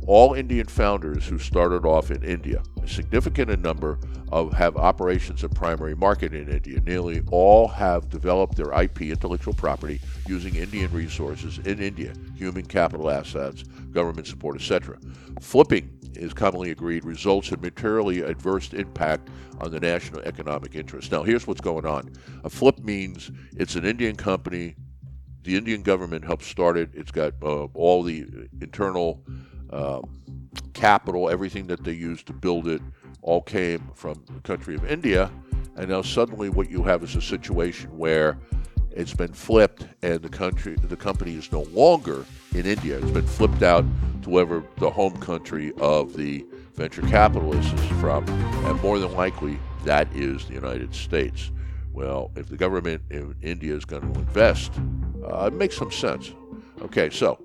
all 0.07 0.33
Indian 0.33 0.67
founders 0.67 1.25
who 1.25 1.39
started 1.39 1.85
off 1.85 2.12
in 2.12 2.24
India, 2.24 2.62
a 2.83 2.88
significant 2.88 3.59
number 3.62 4.00
of 4.31 4.53
have 4.53 4.77
operations 4.77 5.43
and 5.43 5.53
primary 5.55 5.95
market 5.95 6.33
in 6.33 6.50
India. 6.50 6.79
Nearly 6.81 7.21
all 7.31 7.67
have 7.67 8.09
developed 8.09 8.55
their 8.55 8.71
IP, 8.74 9.03
intellectual 9.03 9.53
property, 9.53 10.00
using 10.27 10.55
Indian 10.55 10.91
resources 10.91 11.59
in 11.59 11.79
India, 11.79 12.13
human 12.35 12.65
capital 12.65 13.09
assets, 13.09 13.63
government 13.91 14.27
support, 14.27 14.55
etc. 14.57 14.97
Flipping 15.41 15.89
is 16.15 16.33
commonly 16.33 16.71
agreed 16.71 17.03
results 17.03 17.51
in 17.51 17.59
materially 17.62 18.21
adverse 18.21 18.74
impact 18.74 19.29
on 19.59 19.71
the 19.71 19.79
national 19.79 20.21
economic 20.21 20.75
interest. 20.75 21.12
Now, 21.12 21.24
here's 21.24 21.47
what's 21.47 21.62
going 21.62 21.85
on. 21.85 22.13
A 22.43 22.50
flip 22.50 22.79
means 22.79 23.31
it's 23.57 23.75
an 23.75 23.85
Indian 23.85 24.15
company. 24.15 24.75
The 25.43 25.55
Indian 25.55 25.81
government 25.81 26.25
helped 26.25 26.43
start 26.43 26.77
it. 26.77 26.89
It's 26.93 27.12
got 27.12 27.33
uh, 27.41 27.65
all 27.74 28.03
the 28.03 28.25
internal 28.62 29.24
uh, 29.72 30.01
capital, 30.74 31.29
everything 31.29 31.67
that 31.67 31.84
they 31.84 31.93
used 31.93 32.27
to 32.27 32.34
build 32.34 32.67
it, 32.67 32.81
all 33.22 33.41
came 33.41 33.89
from 33.95 34.24
the 34.34 34.41
country 34.41 34.75
of 34.75 34.86
India. 34.89 35.31
And 35.77 35.89
now 35.89 36.01
suddenly, 36.01 36.50
what 36.50 36.69
you 36.69 36.84
have 36.84 37.03
is 37.03 37.15
a 37.15 37.22
situation 37.22 37.98
where 37.98 38.38
it's 38.91 39.13
been 39.13 39.34
flipped, 39.34 39.88
and 40.03 40.22
the 40.22 40.29
country, 40.29 40.75
the 40.75 40.95
company 40.95 41.36
is 41.36 41.51
no 41.51 41.63
longer 41.63 42.25
in 42.53 42.65
India. 42.65 42.98
It's 42.98 43.12
been 43.12 43.27
flipped 43.27 43.62
out 43.62 43.84
to 44.22 44.29
wherever 44.29 44.63
the 44.77 44.89
home 44.89 45.17
country 45.17 45.74
of 45.81 46.15
the 46.15 46.45
venture 46.75 47.01
capitalists 47.01 47.74
is 47.74 48.00
from, 48.00 48.27
and 48.29 48.81
more 48.81 49.00
than 49.00 49.13
likely, 49.13 49.60
that 49.84 50.07
is 50.13 50.45
the 50.45 50.53
United 50.53 50.95
States. 50.95 51.51
Well, 51.91 52.31
if 52.36 52.48
the 52.48 52.57
government 52.57 53.01
in 53.10 53.36
India 53.41 53.75
is 53.75 53.86
going 53.86 54.01
to 54.13 54.19
invest, 54.19 54.72
uh, 55.25 55.45
it 55.45 55.53
makes 55.53 55.77
some 55.77 55.91
sense. 55.91 56.34
Okay, 56.81 57.10
so 57.10 57.39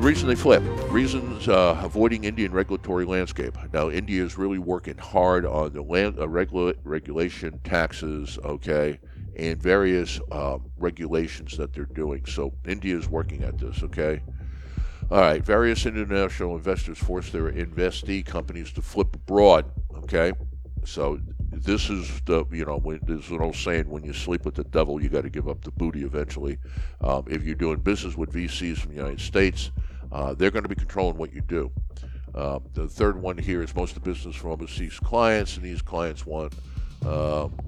reason 0.00 0.28
they 0.28 0.34
flip 0.34 0.62
reasons 0.90 1.46
uh, 1.48 1.78
avoiding 1.82 2.24
indian 2.24 2.50
regulatory 2.52 3.04
landscape 3.04 3.56
now 3.72 3.90
india 3.90 4.24
is 4.24 4.38
really 4.38 4.58
working 4.58 4.96
hard 4.96 5.44
on 5.44 5.72
the 5.72 5.82
land 5.82 6.18
uh, 6.18 6.28
regula- 6.28 6.74
regulation 6.84 7.60
taxes 7.64 8.38
okay 8.44 8.98
and 9.36 9.60
various 9.60 10.20
uh, 10.30 10.58
regulations 10.76 11.56
that 11.56 11.72
they're 11.72 11.86
doing. 11.86 12.24
So 12.26 12.52
India 12.66 12.96
is 12.96 13.08
working 13.08 13.42
at 13.42 13.58
this, 13.58 13.82
okay? 13.82 14.20
All 15.10 15.20
right, 15.20 15.44
various 15.44 15.86
international 15.86 16.56
investors 16.56 16.98
force 16.98 17.30
their 17.30 17.50
investee 17.50 18.24
companies 18.24 18.70
to 18.72 18.82
flip 18.82 19.14
abroad, 19.14 19.64
okay? 19.96 20.32
So 20.84 21.18
this 21.50 21.90
is 21.90 22.20
the, 22.26 22.44
you 22.52 22.64
know, 22.64 22.78
when, 22.78 23.00
there's 23.02 23.30
an 23.30 23.40
old 23.40 23.56
saying, 23.56 23.88
when 23.88 24.04
you 24.04 24.12
sleep 24.12 24.44
with 24.44 24.54
the 24.54 24.64
devil, 24.64 25.02
you 25.02 25.08
got 25.08 25.22
to 25.22 25.30
give 25.30 25.48
up 25.48 25.62
the 25.62 25.70
booty 25.72 26.04
eventually. 26.04 26.58
Um, 27.00 27.24
if 27.28 27.42
you're 27.42 27.54
doing 27.54 27.78
business 27.78 28.16
with 28.16 28.32
VCs 28.32 28.78
from 28.78 28.90
the 28.90 28.98
United 28.98 29.20
States, 29.20 29.70
uh, 30.12 30.34
they're 30.34 30.50
going 30.50 30.62
to 30.62 30.68
be 30.68 30.74
controlling 30.74 31.16
what 31.16 31.32
you 31.32 31.40
do. 31.40 31.70
Uh, 32.34 32.60
the 32.74 32.88
third 32.88 33.20
one 33.20 33.36
here 33.36 33.62
is 33.62 33.74
most 33.74 33.96
of 33.96 34.02
the 34.02 34.10
business 34.10 34.36
from 34.36 34.50
overseas 34.52 34.98
clients, 35.00 35.56
and 35.56 35.64
these 35.64 35.82
clients 35.82 36.24
want 36.24 36.52
um, 37.04 37.58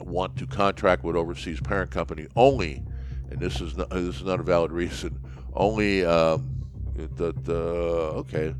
want 0.00 0.36
to 0.36 0.46
contract 0.46 1.02
with 1.04 1.16
overseas 1.16 1.60
parent 1.60 1.90
company 1.90 2.26
only, 2.36 2.82
and 3.30 3.40
this 3.40 3.60
is 3.60 3.76
not, 3.76 3.88
this 3.90 4.16
is 4.16 4.24
not 4.24 4.40
a 4.40 4.42
valid 4.42 4.72
reason, 4.82 5.18
only 5.54 6.04
um, 6.04 6.54
the, 6.94 7.32
okay, 7.52 8.54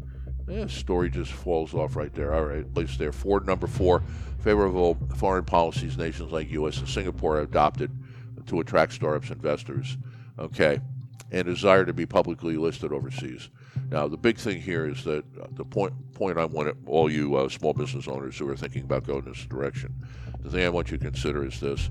yeah, 0.49 0.67
story 0.67 1.11
just 1.11 1.33
falls 1.33 1.75
off 1.75 1.97
right 1.97 2.13
there. 2.15 2.35
All 2.35 2.45
right, 2.45 2.61
at 2.61 2.77
least 2.77 2.99
there. 2.99 3.13
For 3.13 3.41
number 3.41 3.67
four, 3.67 4.03
favorable 4.41 4.99
foreign 5.17 5.45
policies 5.45 5.97
nations 5.97 6.33
like 6.33 6.51
U.S. 6.53 6.79
and 6.79 6.89
Singapore 6.89 7.41
adopted 7.41 7.91
to 8.47 8.61
attract 8.61 8.93
startups 8.93 9.31
investors. 9.31 9.97
Okay, 10.39 10.81
and 11.35 11.45
desire 11.45 11.85
to 11.85 11.93
be 11.93 12.07
publicly 12.07 12.57
listed 12.57 12.93
overseas. 12.93 13.51
Now, 13.91 14.09
the 14.09 14.17
big 14.17 14.39
thing 14.39 14.61
here 14.61 14.87
is 14.87 15.05
that 15.05 15.25
the 15.57 15.65
point 15.65 15.93
point 16.15 16.39
I 16.39 16.45
want 16.45 16.77
all 16.87 17.11
you 17.11 17.37
uh, 17.37 17.49
small 17.49 17.73
business 17.73 18.09
owners 18.09 18.39
who 18.39 18.49
are 18.49 18.57
thinking 18.57 18.85
about 18.85 19.05
going 19.05 19.25
in 19.25 19.33
this 19.33 19.45
direction 19.47 19.93
the 20.45 20.51
thing 20.51 20.65
I 20.65 20.69
want 20.69 20.91
you 20.91 20.99
to 20.99 21.05
consider 21.05 21.45
is 21.45 21.59
this. 21.59 21.89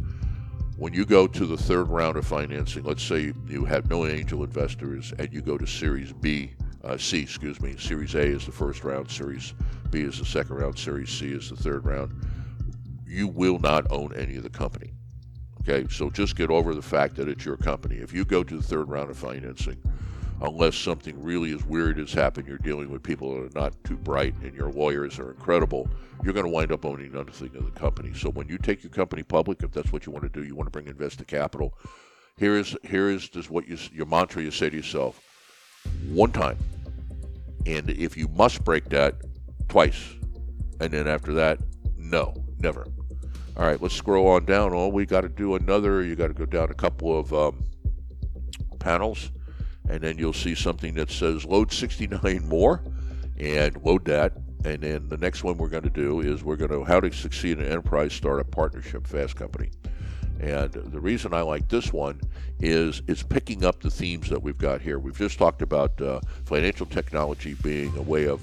When 0.78 0.94
you 0.94 1.06
go 1.06 1.28
to 1.28 1.46
the 1.46 1.58
third 1.58 1.90
round 1.90 2.18
of 2.18 2.26
financing, 2.26 2.84
let's 2.84 3.04
say 3.04 3.34
you 3.48 3.66
have 3.66 3.90
no 3.90 4.06
angel 4.06 4.44
investors 4.44 5.12
and 5.18 5.32
you 5.34 5.42
go 5.42 5.58
to 5.58 5.66
Series 5.66 6.14
B, 6.14 6.52
uh, 6.84 6.98
C, 6.98 7.22
excuse 7.22 7.60
me. 7.62 7.76
Series 7.78 8.16
A 8.16 8.22
is 8.22 8.46
the 8.46 8.52
first 8.52 8.84
round, 8.84 9.10
Series 9.10 9.54
B 9.90 10.02
is 10.02 10.20
the 10.20 10.26
second 10.26 10.56
round, 10.56 10.78
Series 10.78 11.10
C 11.10 11.32
is 11.32 11.50
the 11.50 11.56
third 11.56 11.86
round. 11.86 12.14
You 13.08 13.28
will 13.28 13.60
not 13.60 13.92
own 13.92 14.14
any 14.16 14.36
of 14.36 14.44
the 14.44 14.50
company. 14.50 14.94
Okay, 15.67 15.88
so 15.89 16.10
just 16.10 16.36
get 16.36 16.50
over 16.50 16.74
the 16.74 16.82
fact 16.82 17.15
that 17.15 17.29
it's 17.29 17.46
your 17.46 17.55
company. 17.55 17.96
If 17.96 18.12
you 18.12 18.25
go 18.25 18.43
to 18.43 18.58
the 18.58 18.63
third 18.63 18.89
round 18.89 19.10
of 19.10 19.17
financing, 19.17 19.82
unless 20.41 20.75
something 20.75 21.22
really 21.24 21.53
as 21.53 21.63
weird 21.63 21.98
has 22.00 22.12
happened, 22.12 22.48
you're 22.48 22.58
dealing 22.58 22.89
with 22.89 23.01
people 23.01 23.34
that 23.34 23.55
are 23.55 23.62
not 23.62 23.82
too 23.86 23.96
bright 23.96 24.36
and 24.43 24.53
your 24.53 24.72
lawyers 24.72 25.20
are 25.20 25.32
incredible, 25.32 25.88
you're 26.22 26.34
going 26.34 26.46
to 26.46 26.51
wind 26.51 26.74
up 26.74 26.86
owning 26.86 27.13
nothing 27.13 27.55
of 27.55 27.63
the 27.63 27.79
company. 27.79 28.13
So 28.13 28.29
when 28.29 28.50
you 28.50 28.58
take 28.58 28.84
your 28.84 28.91
company 28.91 29.24
public, 29.24 29.63
if 29.63 29.72
that's 29.72 29.93
what 29.93 30.05
you 30.05 30.12
want 30.12 30.24
to 30.24 30.29
do, 30.29 30.46
you 30.46 30.53
want 30.53 30.67
to 30.67 30.72
bring 30.72 30.88
investor 30.88 31.24
capital. 31.24 31.74
Here 32.38 32.58
is 32.58 32.75
here 32.84 33.10
is 33.10 33.29
just 33.29 33.50
what 33.50 33.67
you 33.67 33.77
your 33.93 34.08
mantra 34.08 34.41
you 34.41 34.51
say 34.51 34.70
to 34.70 34.75
yourself 34.75 35.22
one 36.10 36.32
time, 36.32 36.58
and 37.65 37.89
if 37.91 38.17
you 38.17 38.27
must 38.29 38.63
break 38.63 38.89
that, 38.89 39.15
twice, 39.70 40.15
and 40.79 40.91
then 40.91 41.08
after 41.08 41.34
that, 41.36 41.60
no, 41.96 42.34
never. 42.60 42.88
All 43.55 43.65
right, 43.65 43.81
let's 43.81 43.95
scroll 43.95 44.27
on 44.29 44.45
down. 44.45 44.74
Oh, 44.74 44.88
we 44.88 45.05
got 45.05 45.22
to 45.22 45.29
do 45.29 45.55
another. 45.55 46.03
You 46.03 46.15
got 46.15 46.27
to 46.27 46.33
go 46.33 46.45
down 46.45 46.72
a 46.72 46.74
couple 46.74 47.17
of 47.17 47.33
um, 47.33 47.63
panels 48.79 49.31
and 49.89 50.01
then 50.01 50.17
you'll 50.17 50.33
see 50.33 50.55
something 50.55 50.93
that 50.95 51.12
says 51.12 51.45
load 51.45 51.72
69 51.72 52.48
more 52.48 52.83
and 53.38 53.75
load 53.83 54.05
that. 54.05 54.33
And 54.65 54.81
then 54.81 55.10
the 55.10 55.17
next 55.17 55.43
one 55.43 55.57
we're 55.57 55.67
going 55.67 55.83
to 55.83 55.89
do 55.89 56.22
is 56.22 56.43
we're 56.43 56.55
going 56.55 56.72
to 56.72 56.83
how 56.86 57.01
to 57.01 57.12
succeed 57.12 57.60
in 57.60 57.65
enterprise 57.65 58.13
startup 58.13 58.50
partnership 58.50 59.05
fast 59.05 59.36
company. 59.36 59.72
And 60.39 60.72
the 60.72 61.00
reason 61.00 61.33
I 61.33 61.41
like 61.41 61.67
this 61.69 61.91
one 61.91 62.22
is 62.60 63.01
it's 63.07 63.24
picking 63.24 63.65
up 63.65 63.81
the 63.81 63.89
themes 63.89 64.29
that 64.29 64.41
we've 64.41 64.57
got 64.57 64.81
here. 64.81 65.00
We've 65.00 65.17
just 65.17 65.38
talked 65.38 65.62
about 65.62 66.00
uh, 66.01 66.22
financial 66.45 66.86
technology 66.86 67.55
being 67.55 67.95
a 67.98 68.01
way 68.01 68.27
of 68.27 68.41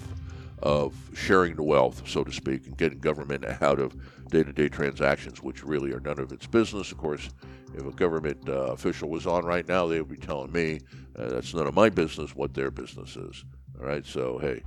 of 0.62 0.94
sharing 1.14 1.56
the 1.56 1.62
wealth, 1.62 2.02
so 2.06 2.24
to 2.24 2.32
speak, 2.32 2.66
and 2.66 2.76
getting 2.76 2.98
government 2.98 3.44
out 3.62 3.78
of 3.78 3.96
day-to-day 4.30 4.68
transactions, 4.68 5.42
which 5.42 5.64
really 5.64 5.92
are 5.92 6.00
none 6.00 6.18
of 6.18 6.32
its 6.32 6.46
business. 6.46 6.92
Of 6.92 6.98
course, 6.98 7.30
if 7.74 7.84
a 7.84 7.92
government 7.92 8.48
uh, 8.48 8.72
official 8.72 9.08
was 9.08 9.26
on 9.26 9.44
right 9.44 9.66
now, 9.66 9.86
they 9.86 10.00
would 10.00 10.10
be 10.10 10.16
telling 10.16 10.52
me 10.52 10.80
uh, 11.16 11.28
that's 11.28 11.54
none 11.54 11.66
of 11.66 11.74
my 11.74 11.88
business 11.88 12.34
what 12.34 12.54
their 12.54 12.70
business 12.70 13.16
is. 13.16 13.44
All 13.80 13.86
right, 13.86 14.04
so 14.04 14.38
hey, 14.38 14.62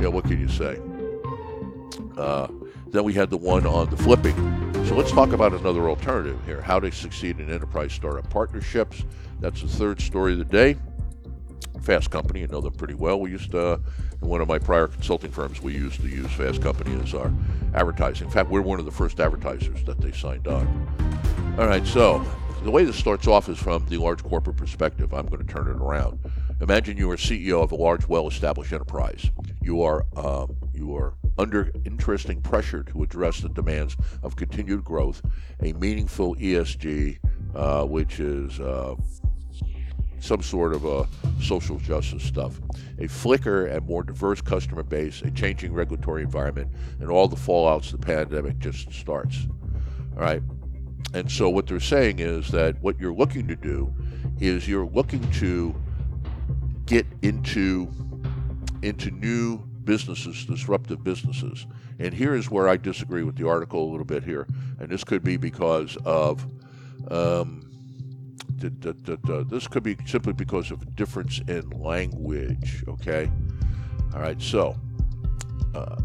yeah, 0.00 0.08
what 0.08 0.24
can 0.24 0.40
you 0.40 0.48
say? 0.48 0.78
Uh, 2.16 2.48
then 2.88 3.04
we 3.04 3.12
had 3.12 3.30
the 3.30 3.36
one 3.36 3.66
on 3.66 3.90
the 3.90 3.96
flipping. 3.96 4.36
So 4.86 4.96
let's 4.96 5.12
talk 5.12 5.32
about 5.32 5.52
another 5.52 5.88
alternative 5.88 6.38
here 6.44 6.60
how 6.60 6.80
to 6.80 6.90
succeed 6.90 7.40
in 7.40 7.50
enterprise 7.50 7.92
startup 7.92 8.28
partnerships. 8.30 9.04
That's 9.40 9.62
the 9.62 9.68
third 9.68 10.00
story 10.00 10.32
of 10.32 10.38
the 10.38 10.44
day. 10.44 10.76
Fast 11.82 12.10
Company, 12.10 12.40
you 12.40 12.46
know 12.46 12.60
them 12.60 12.74
pretty 12.74 12.94
well. 12.94 13.18
We 13.18 13.30
used 13.30 13.50
to, 13.52 13.80
in 14.22 14.28
one 14.28 14.40
of 14.40 14.48
my 14.48 14.58
prior 14.58 14.86
consulting 14.86 15.30
firms, 15.30 15.60
we 15.60 15.74
used 15.74 16.00
to 16.00 16.08
use 16.08 16.30
Fast 16.32 16.62
Company 16.62 16.98
as 17.02 17.12
our 17.12 17.32
advertising. 17.74 18.28
In 18.28 18.32
fact, 18.32 18.48
we're 18.48 18.62
one 18.62 18.78
of 18.78 18.84
the 18.84 18.92
first 18.92 19.20
advertisers 19.20 19.82
that 19.84 20.00
they 20.00 20.12
signed 20.12 20.46
on. 20.46 21.56
All 21.58 21.66
right, 21.66 21.86
so 21.86 22.24
the 22.62 22.70
way 22.70 22.84
this 22.84 22.96
starts 22.96 23.26
off 23.26 23.48
is 23.48 23.58
from 23.58 23.84
the 23.86 23.96
large 23.96 24.22
corporate 24.22 24.56
perspective. 24.56 25.12
I'm 25.12 25.26
going 25.26 25.44
to 25.44 25.52
turn 25.52 25.66
it 25.66 25.76
around. 25.76 26.20
Imagine 26.60 26.96
you 26.96 27.10
are 27.10 27.16
CEO 27.16 27.62
of 27.62 27.72
a 27.72 27.74
large, 27.74 28.06
well-established 28.06 28.72
enterprise. 28.72 29.28
You 29.60 29.82
are 29.82 30.06
um, 30.16 30.56
you 30.72 30.94
are 30.96 31.14
under 31.38 31.72
interesting 31.84 32.40
pressure 32.40 32.84
to 32.84 33.02
address 33.02 33.40
the 33.40 33.48
demands 33.48 33.96
of 34.22 34.36
continued 34.36 34.84
growth, 34.84 35.22
a 35.60 35.72
meaningful 35.72 36.36
ESG, 36.36 37.18
uh, 37.54 37.84
which 37.84 38.20
is 38.20 38.60
uh, 38.60 38.94
some 40.22 40.40
sort 40.40 40.72
of 40.72 40.84
a 40.84 41.06
social 41.42 41.78
justice 41.78 42.22
stuff, 42.22 42.60
a 43.00 43.08
flicker 43.08 43.66
and 43.66 43.84
more 43.86 44.04
diverse 44.04 44.40
customer 44.40 44.84
base, 44.84 45.20
a 45.22 45.30
changing 45.32 45.72
regulatory 45.72 46.22
environment, 46.22 46.70
and 47.00 47.10
all 47.10 47.26
the 47.26 47.36
fallouts 47.36 47.92
of 47.92 48.00
the 48.00 48.06
pandemic 48.06 48.58
just 48.60 48.92
starts. 48.92 49.48
All 50.14 50.22
right. 50.22 50.42
And 51.12 51.30
so 51.30 51.50
what 51.50 51.66
they're 51.66 51.80
saying 51.80 52.20
is 52.20 52.48
that 52.52 52.80
what 52.80 53.00
you're 53.00 53.12
looking 53.12 53.48
to 53.48 53.56
do 53.56 53.92
is 54.40 54.68
you're 54.68 54.86
looking 54.86 55.28
to 55.32 55.74
get 56.86 57.06
into 57.22 57.90
into 58.82 59.10
new 59.10 59.58
businesses, 59.84 60.44
disruptive 60.46 61.02
businesses. 61.02 61.66
And 61.98 62.14
here 62.14 62.34
is 62.34 62.50
where 62.50 62.68
I 62.68 62.76
disagree 62.76 63.24
with 63.24 63.36
the 63.36 63.48
article 63.48 63.88
a 63.88 63.90
little 63.90 64.04
bit 64.04 64.22
here. 64.24 64.46
And 64.78 64.88
this 64.88 65.04
could 65.04 65.22
be 65.22 65.36
because 65.36 65.96
of 66.04 66.46
um, 67.10 67.61
this 68.68 69.66
could 69.66 69.82
be 69.82 69.96
simply 70.06 70.32
because 70.32 70.70
of 70.70 70.82
a 70.82 70.86
difference 70.86 71.40
in 71.48 71.68
language. 71.70 72.84
Okay, 72.88 73.30
all 74.14 74.20
right. 74.20 74.40
So, 74.40 74.76
uh, 75.74 75.96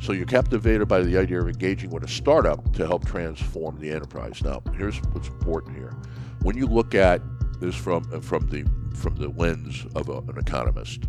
so 0.00 0.12
you're 0.12 0.26
captivated 0.26 0.88
by 0.88 1.00
the 1.00 1.16
idea 1.16 1.40
of 1.40 1.48
engaging 1.48 1.90
with 1.90 2.04
a 2.04 2.08
startup 2.08 2.72
to 2.74 2.86
help 2.86 3.06
transform 3.06 3.78
the 3.78 3.90
enterprise. 3.90 4.42
Now, 4.42 4.62
here's 4.76 4.98
what's 5.12 5.28
important 5.28 5.76
here: 5.76 5.94
when 6.42 6.56
you 6.56 6.66
look 6.66 6.94
at 6.94 7.20
this 7.60 7.74
from 7.74 8.04
from 8.20 8.48
the 8.48 8.64
from 8.96 9.16
the 9.16 9.28
lens 9.28 9.86
of 9.94 10.08
a, 10.08 10.18
an 10.18 10.38
economist, 10.38 11.04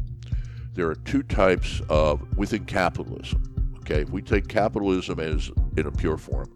there 0.74 0.90
are 0.90 0.96
two 0.96 1.24
types 1.24 1.82
of 1.90 2.38
within 2.38 2.66
capitalism. 2.66 3.44
Okay, 3.80 4.02
if 4.02 4.10
we 4.10 4.22
take 4.22 4.48
capitalism 4.48 5.20
as 5.20 5.52
in 5.78 5.86
a 5.86 5.92
pure 5.92 6.18
form, 6.18 6.50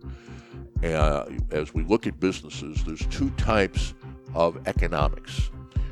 uh, 0.84 1.26
as 1.52 1.74
we 1.74 1.84
look 1.84 2.08
at 2.08 2.20
businesses, 2.20 2.84
there's 2.84 3.06
two 3.08 3.30
types 3.32 3.94
of 4.34 4.68
economics. 4.68 5.50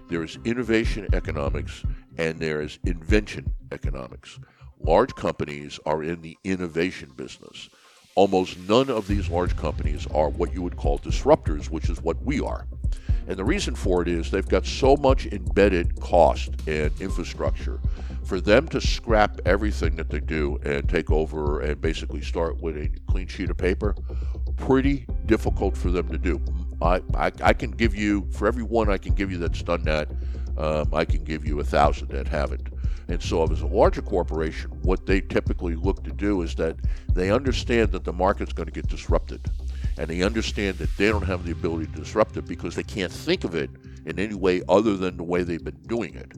There 0.10 0.24
is 0.24 0.38
innovation 0.46 1.08
economics 1.13 1.84
and 2.17 2.39
there 2.39 2.62
is 2.62 2.79
invention 2.86 3.53
economics. 3.72 4.39
Large 4.79 5.15
companies 5.15 5.79
are 5.86 6.03
in 6.03 6.22
the 6.22 6.38
innovation 6.44 7.12
business. 7.15 7.70
Almost 8.15 8.58
none 8.67 8.89
of 8.89 9.08
these 9.08 9.29
large 9.29 9.56
companies 9.56 10.08
are 10.08 10.29
what 10.29 10.53
you 10.53 10.62
would 10.62 10.75
call 10.75 10.98
disruptors, 10.98 11.70
which 11.70 11.89
is 11.89 12.01
what 12.01 12.22
we 12.24 12.39
are. 12.39 12.65
And 13.27 13.38
the 13.38 13.44
reason 13.44 13.75
for 13.75 14.01
it 14.01 14.08
is 14.08 14.32
they've 14.32 14.48
got 14.48 14.65
so 14.65 14.96
much 14.96 15.25
embedded 15.27 16.00
cost 16.00 16.51
and 16.67 16.91
infrastructure. 17.01 17.79
For 18.24 18.39
them 18.41 18.67
to 18.70 18.82
scrap 18.82 19.39
everything 19.46 19.96
that 19.98 20.10
they 20.10 20.20
do 20.20 20.58
and 20.63 20.88
take 20.89 21.12
over 21.12 21.62
and 21.62 21.79
basically 21.79 22.22
start 22.22 22.62
with 22.62 22.77
a 22.77 22.90
clean 23.09 23.27
sheet 23.27 23.50
of 23.50 23.57
paper, 23.57 23.96
pretty 24.55 25.05
difficult 25.25 25.77
for 25.77 25.92
them 25.92 26.07
to 26.09 26.18
do. 26.18 26.42
I, 26.81 27.01
I, 27.16 27.31
I 27.42 27.53
can 27.53 27.72
give 27.72 27.96
you, 27.96 28.27
for 28.31 28.48
every 28.48 28.63
one 28.63 28.90
I 28.90 28.98
can 28.98 29.13
give 29.13 29.31
you 29.31 29.37
that's 29.37 29.63
done 29.63 29.83
that, 29.83 30.09
um, 30.57 30.94
I 30.94 31.05
can 31.05 31.24
give 31.24 31.46
you 31.46 31.59
a 31.59 31.63
thousand 31.63 32.09
that 32.09 32.27
haven't. 32.27 32.70
And 33.09 33.22
so, 33.22 33.44
as 33.44 33.61
a 33.61 33.68
larger 33.68 34.01
corporation, 34.01 34.70
what 34.81 35.05
they 35.05 35.22
typically 35.22 35.75
look 35.75 36.03
to 36.03 36.11
do 36.11 36.42
is 36.42 36.55
that 36.55 36.75
they 37.13 37.31
understand 37.31 37.92
that 37.94 38.03
the 38.03 38.11
market's 38.11 38.51
going 38.51 38.66
to 38.66 38.72
get 38.72 38.87
disrupted. 38.87 39.50
And 39.98 40.09
they 40.09 40.24
understand 40.24 40.77
that 40.79 40.96
they 40.98 41.07
don't 41.07 41.25
have 41.25 41.46
the 41.46 41.53
ability 41.53 41.87
to 41.87 42.00
disrupt 42.00 42.35
it 42.35 42.46
because 42.46 42.75
they 42.75 42.83
can't 42.83 43.11
think 43.11 43.46
of 43.46 43.55
it 43.55 43.70
in 44.05 44.20
any 44.20 44.35
way 44.35 44.61
other 44.68 44.98
than 44.98 45.16
the 45.16 45.24
way 45.24 45.44
they've 45.44 45.63
been 45.63 45.81
doing 45.87 46.16
it. 46.16 46.33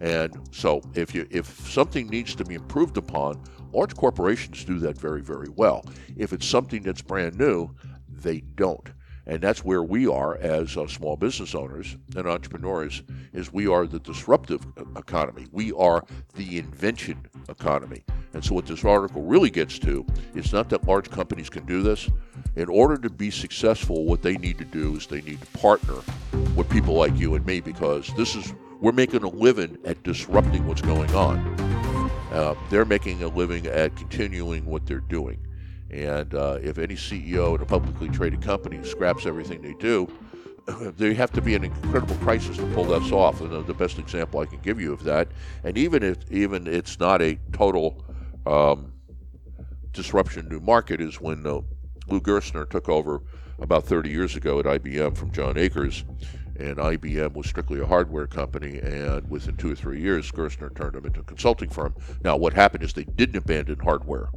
And 0.00 0.48
so, 0.52 0.80
if 0.94 1.14
you 1.14 1.26
if 1.30 1.46
something 1.68 2.06
needs 2.08 2.34
to 2.36 2.44
be 2.44 2.54
improved 2.54 2.96
upon, 2.98 3.42
large 3.72 3.96
corporations 3.96 4.64
do 4.64 4.78
that 4.80 4.96
very 4.96 5.22
very 5.22 5.48
well. 5.56 5.84
If 6.16 6.32
it's 6.32 6.46
something 6.46 6.82
that's 6.82 7.02
brand 7.02 7.36
new, 7.36 7.74
they 8.08 8.42
don't. 8.54 8.90
And 9.26 9.40
that's 9.40 9.64
where 9.64 9.82
we 9.82 10.06
are 10.06 10.36
as 10.36 10.76
uh, 10.76 10.86
small 10.86 11.16
business 11.16 11.54
owners 11.54 11.96
and 12.14 12.28
entrepreneurs 12.28 13.02
is 13.32 13.52
we 13.52 13.66
are 13.66 13.86
the 13.86 13.98
disruptive 13.98 14.64
economy. 14.96 15.46
We 15.50 15.72
are 15.72 16.04
the 16.34 16.58
invention 16.58 17.26
economy. 17.48 18.04
And 18.34 18.44
so 18.44 18.54
what 18.54 18.66
this 18.66 18.84
article 18.84 19.22
really 19.22 19.50
gets 19.50 19.78
to 19.80 20.06
is 20.34 20.52
not 20.52 20.68
that 20.68 20.86
large 20.86 21.10
companies 21.10 21.50
can 21.50 21.66
do 21.66 21.82
this. 21.82 22.08
In 22.54 22.68
order 22.68 22.96
to 22.98 23.10
be 23.10 23.30
successful, 23.30 24.04
what 24.04 24.22
they 24.22 24.36
need 24.36 24.58
to 24.58 24.64
do 24.64 24.96
is 24.96 25.06
they 25.06 25.22
need 25.22 25.40
to 25.40 25.58
partner 25.58 25.96
with 26.54 26.68
people 26.70 26.94
like 26.94 27.16
you 27.18 27.34
and 27.34 27.44
me 27.44 27.60
because 27.60 28.12
this 28.16 28.36
is 28.36 28.54
we're 28.80 28.92
making 28.92 29.22
a 29.22 29.28
living 29.28 29.78
at 29.84 30.02
disrupting 30.02 30.66
what's 30.66 30.82
going 30.82 31.12
on. 31.14 31.38
Uh, 32.30 32.54
they're 32.68 32.84
making 32.84 33.22
a 33.22 33.28
living 33.28 33.66
at 33.66 33.96
continuing 33.96 34.66
what 34.66 34.84
they're 34.86 35.00
doing. 35.00 35.45
And 35.90 36.34
uh, 36.34 36.58
if 36.62 36.78
any 36.78 36.94
CEO 36.94 37.54
in 37.54 37.62
a 37.62 37.66
publicly 37.66 38.08
traded 38.08 38.42
company 38.42 38.82
scraps 38.84 39.26
everything 39.26 39.62
they 39.62 39.74
do, 39.74 40.10
they 40.96 41.14
have 41.14 41.30
to 41.32 41.40
be 41.40 41.54
an 41.54 41.64
incredible 41.64 42.16
crisis 42.16 42.56
to 42.56 42.66
pull 42.74 42.84
this 42.84 43.12
off. 43.12 43.40
And 43.40 43.66
the 43.66 43.74
best 43.74 43.98
example 43.98 44.40
I 44.40 44.46
can 44.46 44.58
give 44.60 44.80
you 44.80 44.92
of 44.92 45.04
that, 45.04 45.28
and 45.64 45.78
even 45.78 46.02
if 46.02 46.30
even 46.30 46.66
it's 46.66 46.98
not 46.98 47.22
a 47.22 47.38
total 47.52 48.04
um, 48.46 48.92
disruption 49.92 50.48
to 50.50 50.60
market, 50.60 51.00
is 51.00 51.20
when 51.20 51.46
uh, 51.46 51.60
Lou 52.08 52.20
Gerstner 52.20 52.68
took 52.68 52.88
over 52.88 53.22
about 53.58 53.84
30 53.84 54.10
years 54.10 54.36
ago 54.36 54.58
at 54.58 54.66
IBM 54.66 55.16
from 55.16 55.30
John 55.30 55.56
Akers. 55.56 56.04
And 56.58 56.78
IBM 56.78 57.34
was 57.34 57.46
strictly 57.46 57.80
a 57.80 57.86
hardware 57.86 58.26
company, 58.26 58.78
and 58.78 59.28
within 59.28 59.58
two 59.58 59.72
or 59.72 59.74
three 59.74 60.00
years, 60.00 60.32
Gerstner 60.32 60.74
turned 60.74 60.94
them 60.94 61.04
into 61.04 61.20
a 61.20 61.22
consulting 61.22 61.68
firm. 61.68 61.94
Now, 62.24 62.38
what 62.38 62.54
happened 62.54 62.82
is 62.82 62.94
they 62.94 63.04
didn't 63.04 63.36
abandon 63.36 63.78
hardware 63.78 64.30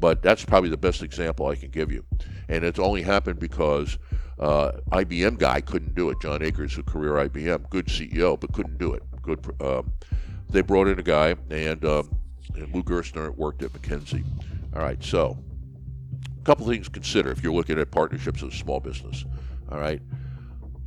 but 0.00 0.22
that's 0.22 0.44
probably 0.44 0.70
the 0.70 0.76
best 0.76 1.02
example 1.02 1.46
I 1.46 1.54
can 1.54 1.70
give 1.70 1.92
you. 1.92 2.04
And 2.48 2.64
it's 2.64 2.78
only 2.78 3.02
happened 3.02 3.38
because 3.38 3.98
uh, 4.38 4.72
IBM 4.90 5.38
guy 5.38 5.60
couldn't 5.60 5.94
do 5.94 6.08
it. 6.08 6.16
John 6.20 6.42
Akers, 6.42 6.78
a 6.78 6.82
career 6.82 7.28
IBM, 7.28 7.68
good 7.68 7.86
CEO, 7.86 8.40
but 8.40 8.52
couldn't 8.52 8.78
do 8.78 8.94
it. 8.94 9.02
Good. 9.22 9.44
Um, 9.60 9.92
they 10.48 10.62
brought 10.62 10.88
in 10.88 10.98
a 10.98 11.02
guy, 11.02 11.36
and, 11.50 11.84
um, 11.84 12.10
and 12.54 12.74
Lou 12.74 12.82
Gerstner 12.82 13.36
worked 13.36 13.62
at 13.62 13.72
McKinsey. 13.72 14.24
All 14.74 14.80
right, 14.82 15.02
so 15.04 15.38
a 16.40 16.44
couple 16.44 16.66
things 16.66 16.86
to 16.86 16.92
consider 16.92 17.30
if 17.30 17.42
you're 17.42 17.52
looking 17.52 17.78
at 17.78 17.90
partnerships 17.90 18.42
as 18.42 18.54
a 18.54 18.56
small 18.56 18.80
business. 18.80 19.24
All 19.70 19.78
right, 19.78 20.00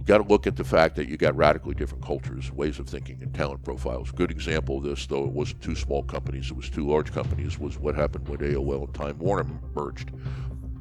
you 0.04 0.08
got 0.08 0.18
to 0.18 0.28
look 0.28 0.48
at 0.48 0.58
the 0.58 0.66
fact 0.66 0.98
that 0.98 1.08
you 1.08 1.16
got 1.16 1.34
radically 1.34 1.74
different 1.74 2.04
cultures, 2.04 2.52
ways 2.52 2.78
of 2.78 2.90
thinking, 2.90 3.20
and 3.22 3.34
talent 3.34 3.64
profiles. 3.64 4.12
Good 4.12 4.32
example 4.32 4.80
of 4.80 4.84
this, 4.84 5.06
though 5.06 5.24
it 5.24 5.32
wasn't 5.32 5.62
two 5.62 5.76
small 5.76 6.04
companies, 6.04 6.52
it 6.52 6.58
was 6.58 6.70
two 6.70 6.86
large 6.86 7.14
companies, 7.14 7.58
was 7.58 7.80
what 7.80 7.96
happened 7.96 8.28
when 8.28 8.40
AOL 8.40 8.84
and 8.84 8.94
Time 8.94 9.18
Warner 9.18 9.50
merged. 9.74 10.12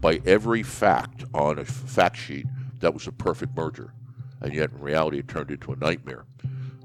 By 0.01 0.21
every 0.27 0.65
fact 0.65 1.25
on 1.35 1.61
a 1.61 1.65
fact 1.65 2.17
sheet, 2.17 2.47
that 2.81 2.93
was 2.93 3.07
a 3.07 3.13
perfect 3.13 3.57
merger. 3.57 3.95
And 4.41 4.53
yet, 4.53 4.73
in 4.73 4.81
reality, 4.81 5.21
it 5.21 5.29
turned 5.29 5.53
into 5.53 5.73
a 5.73 5.77
nightmare. 5.77 6.25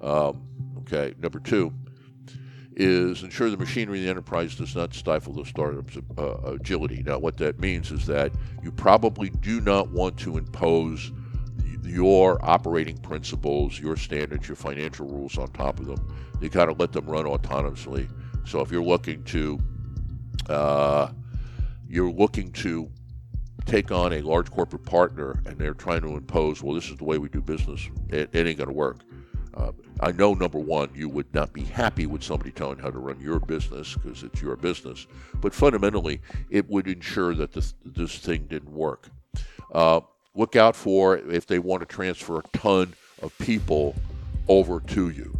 Um, 0.03 0.47
okay, 0.81 1.15
number 1.19 1.39
two 1.39 1.73
is 2.75 3.23
ensure 3.23 3.49
the 3.49 3.57
machinery 3.57 3.97
of 3.97 4.03
the 4.03 4.09
enterprise 4.11 4.53
does 4.53 4.75
not 4.75 4.93
stifle 4.93 5.33
the 5.33 5.43
startup's 5.43 5.97
uh, 6.19 6.51
agility. 6.51 7.01
Now, 7.03 7.17
what 7.17 7.37
that 7.37 7.59
means 7.59 7.91
is 7.91 8.05
that 8.05 8.31
you 8.61 8.71
probably 8.71 9.31
do 9.31 9.59
not 9.59 9.89
want 9.89 10.19
to 10.19 10.37
impose 10.37 11.11
your 11.87 12.43
operating 12.43 12.97
principles, 12.97 13.79
your 13.79 13.95
standards, 13.95 14.47
your 14.47 14.55
financial 14.55 15.07
rules 15.07 15.37
on 15.37 15.47
top 15.51 15.79
of 15.79 15.85
them. 15.85 16.15
You 16.41 16.49
got 16.49 16.65
to 16.65 16.73
let 16.73 16.91
them 16.91 17.05
run 17.05 17.25
autonomously. 17.25 18.09
So 18.45 18.61
if 18.61 18.71
you're 18.71 18.83
looking 18.83 19.23
to, 19.25 19.59
uh, 20.49 21.11
you're 21.87 22.11
looking 22.11 22.51
to 22.53 22.89
take 23.65 23.91
on 23.91 24.13
a 24.13 24.21
large 24.21 24.49
corporate 24.49 24.85
partner 24.85 25.41
and 25.45 25.57
they're 25.57 25.73
trying 25.73 26.01
to 26.01 26.15
impose, 26.15 26.63
well, 26.63 26.73
this 26.73 26.89
is 26.89 26.97
the 26.97 27.03
way 27.03 27.17
we 27.17 27.29
do 27.29 27.41
business, 27.41 27.89
it, 28.09 28.29
it 28.33 28.47
ain't 28.47 28.57
going 28.57 28.69
to 28.69 28.73
work. 28.73 28.99
Uh, 29.53 29.71
I 30.01 30.11
know, 30.11 30.35
number 30.35 30.59
one, 30.59 30.91
you 30.93 31.09
would 31.09 31.33
not 31.33 31.51
be 31.51 31.63
happy 31.63 32.05
with 32.05 32.23
somebody 32.23 32.51
telling 32.51 32.77
how 32.77 32.91
to 32.91 32.99
run 32.99 33.19
your 33.19 33.39
business 33.39 33.95
because 33.95 34.21
it's 34.21 34.41
your 34.41 34.55
business. 34.55 35.07
But 35.41 35.53
fundamentally, 35.53 36.21
it 36.51 36.69
would 36.69 36.87
ensure 36.87 37.33
that 37.33 37.51
this, 37.51 37.73
this 37.83 38.19
thing 38.19 38.45
didn't 38.45 38.71
work. 38.71 39.09
Uh, 39.73 40.01
look 40.37 40.55
out 40.55 40.75
for 40.75 41.17
if 41.17 41.47
they 41.47 41.59
want 41.59 41.81
to 41.81 41.85
transfer 41.85 42.39
a 42.39 42.43
ton 42.57 42.93
of 43.21 43.37
people 43.39 43.95
over 44.47 44.79
to 44.79 45.09
you. 45.09 45.37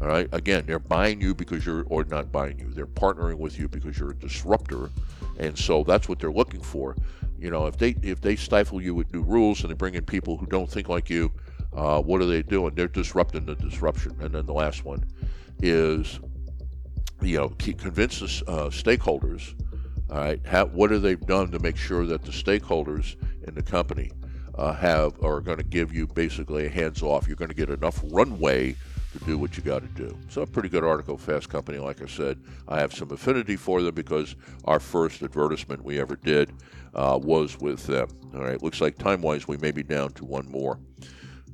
All 0.00 0.08
right. 0.08 0.28
Again, 0.32 0.64
they're 0.66 0.78
buying 0.78 1.20
you 1.20 1.34
because 1.34 1.66
you're, 1.66 1.84
or 1.88 2.04
not 2.04 2.32
buying 2.32 2.58
you. 2.58 2.70
They're 2.72 2.86
partnering 2.86 3.36
with 3.36 3.58
you 3.58 3.68
because 3.68 3.98
you're 3.98 4.12
a 4.12 4.16
disruptor, 4.16 4.90
and 5.38 5.56
so 5.56 5.84
that's 5.84 6.08
what 6.08 6.18
they're 6.18 6.32
looking 6.32 6.62
for. 6.62 6.96
You 7.38 7.50
know, 7.50 7.66
if 7.66 7.76
they 7.76 7.94
if 8.02 8.20
they 8.22 8.36
stifle 8.36 8.80
you 8.80 8.94
with 8.94 9.12
new 9.12 9.22
rules 9.22 9.60
and 9.60 9.70
they 9.70 9.74
bring 9.74 9.94
in 9.94 10.04
people 10.04 10.38
who 10.38 10.46
don't 10.46 10.70
think 10.70 10.88
like 10.88 11.10
you, 11.10 11.30
uh, 11.74 12.00
what 12.00 12.22
are 12.22 12.26
they 12.26 12.42
doing? 12.42 12.74
They're 12.74 12.88
disrupting 12.88 13.44
the 13.44 13.54
disruption. 13.54 14.16
And 14.20 14.34
then 14.34 14.46
the 14.46 14.54
last 14.54 14.86
one 14.86 15.04
is, 15.60 16.18
you 17.20 17.36
know, 17.36 17.50
convince 17.50 18.20
the 18.20 18.44
uh, 18.46 18.70
stakeholders. 18.70 19.54
All 20.10 20.16
right, 20.16 20.72
what 20.72 20.90
have 20.90 21.02
they 21.02 21.14
done 21.14 21.50
to 21.52 21.60
make 21.60 21.76
sure 21.76 22.04
that 22.06 22.22
the 22.22 22.32
stakeholders 22.32 23.16
in 23.46 23.54
the 23.54 23.62
company 23.62 24.10
uh, 24.56 24.72
have 24.74 25.22
are 25.22 25.40
going 25.40 25.58
to 25.58 25.64
give 25.64 25.92
you 25.92 26.06
basically 26.06 26.66
a 26.66 26.68
hands 26.68 27.02
off? 27.02 27.26
You're 27.26 27.36
going 27.36 27.50
to 27.50 27.54
get 27.54 27.70
enough 27.70 28.00
runway 28.04 28.76
to 29.12 29.18
do 29.24 29.38
what 29.38 29.56
you 29.56 29.62
got 29.62 29.82
to 29.82 29.88
do. 29.88 30.16
So 30.28 30.42
a 30.42 30.46
pretty 30.46 30.68
good 30.68 30.84
article, 30.84 31.18
Fast 31.18 31.48
Company. 31.48 31.78
Like 31.78 32.00
I 32.02 32.06
said, 32.06 32.38
I 32.68 32.78
have 32.78 32.92
some 32.94 33.10
affinity 33.10 33.56
for 33.56 33.82
them 33.82 33.94
because 33.94 34.36
our 34.64 34.78
first 34.78 35.22
advertisement 35.22 35.84
we 35.84 35.98
ever 35.98 36.16
did 36.16 36.52
uh, 36.94 37.18
was 37.20 37.58
with 37.58 37.86
them. 37.86 38.08
All 38.34 38.42
right, 38.42 38.62
looks 38.62 38.80
like 38.80 38.98
time 38.98 39.22
wise 39.22 39.48
we 39.48 39.56
may 39.56 39.72
be 39.72 39.82
down 39.82 40.12
to 40.12 40.24
one 40.24 40.48
more. 40.48 40.78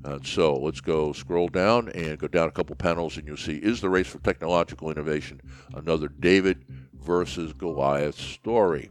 Uh, 0.04 0.18
so 0.22 0.56
let's 0.56 0.80
go 0.80 1.12
scroll 1.12 1.48
down 1.48 1.88
and 1.90 2.18
go 2.18 2.28
down 2.28 2.48
a 2.48 2.52
couple 2.52 2.76
panels, 2.76 3.16
and 3.16 3.26
you'll 3.26 3.36
see 3.36 3.56
is 3.56 3.80
the 3.80 3.88
race 3.88 4.06
for 4.06 4.18
technological 4.18 4.90
innovation 4.90 5.40
another 5.74 6.08
David 6.08 6.64
versus 6.94 7.52
Goliath 7.52 8.18
story. 8.18 8.90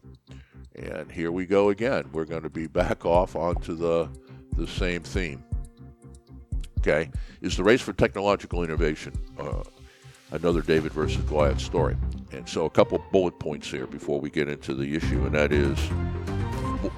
And 0.75 1.11
here 1.11 1.31
we 1.31 1.45
go 1.45 1.69
again. 1.69 2.09
We're 2.11 2.25
going 2.25 2.43
to 2.43 2.49
be 2.49 2.67
back 2.67 3.05
off 3.05 3.35
onto 3.35 3.75
the 3.75 4.09
the 4.57 4.67
same 4.67 5.01
theme 5.01 5.43
okay, 6.85 7.09
is 7.41 7.57
the 7.57 7.63
race 7.63 7.81
for 7.81 7.93
technological 7.93 8.63
innovation. 8.63 9.13
Uh, 9.39 9.63
another 10.31 10.61
David 10.61 10.91
versus 10.91 11.23
Goliath 11.23 11.59
story. 11.59 11.95
And 12.31 12.47
so, 12.47 12.65
a 12.65 12.69
couple 12.69 13.03
bullet 13.11 13.39
points 13.39 13.69
here 13.69 13.87
before 13.87 14.19
we 14.19 14.29
get 14.29 14.47
into 14.47 14.73
the 14.75 14.95
issue, 14.95 15.25
and 15.25 15.33
that 15.33 15.51
is 15.51 15.77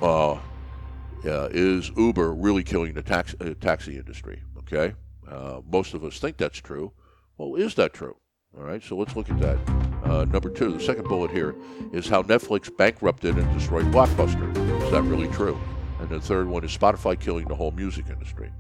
uh, 0.02 0.34
uh, 0.34 0.40
is 1.52 1.92
Uber 1.96 2.34
really 2.34 2.64
killing 2.64 2.94
the 2.94 3.02
tax, 3.02 3.36
uh, 3.40 3.54
taxi 3.60 3.98
industry? 3.98 4.42
Okay, 4.60 4.94
uh, 5.30 5.62
most 5.72 5.94
of 5.94 6.04
us 6.04 6.20
think 6.20 6.38
that's 6.38 6.60
true. 6.60 6.92
Well, 7.38 7.56
is 7.56 7.76
that 7.76 7.94
true? 7.94 8.18
All 8.58 8.64
right, 8.64 8.84
so 8.84 8.98
let's 8.98 9.16
look 9.16 9.30
at 9.30 9.40
that. 9.40 9.87
Uh, 10.04 10.26
number 10.26 10.50
two, 10.50 10.72
the 10.72 10.80
second 10.80 11.08
bullet 11.08 11.32
here 11.32 11.56
is 11.92 12.08
how 12.08 12.24
Netflix 12.24 12.76
bankrupted 12.76 13.38
and 13.38 13.54
destroyed 13.58 13.86
Blockbuster. 13.86 14.50
Is 14.84 14.92
that 14.92 15.04
really 15.04 15.28
true? 15.30 15.60
And 16.00 16.10
the 16.10 16.20
third 16.20 16.48
one 16.48 16.64
is 16.64 16.76
Spotify 16.76 17.20
killing 17.20 17.48
the 17.48 17.56
whole 17.56 17.72
music 17.72 18.06
industry. 18.10 18.52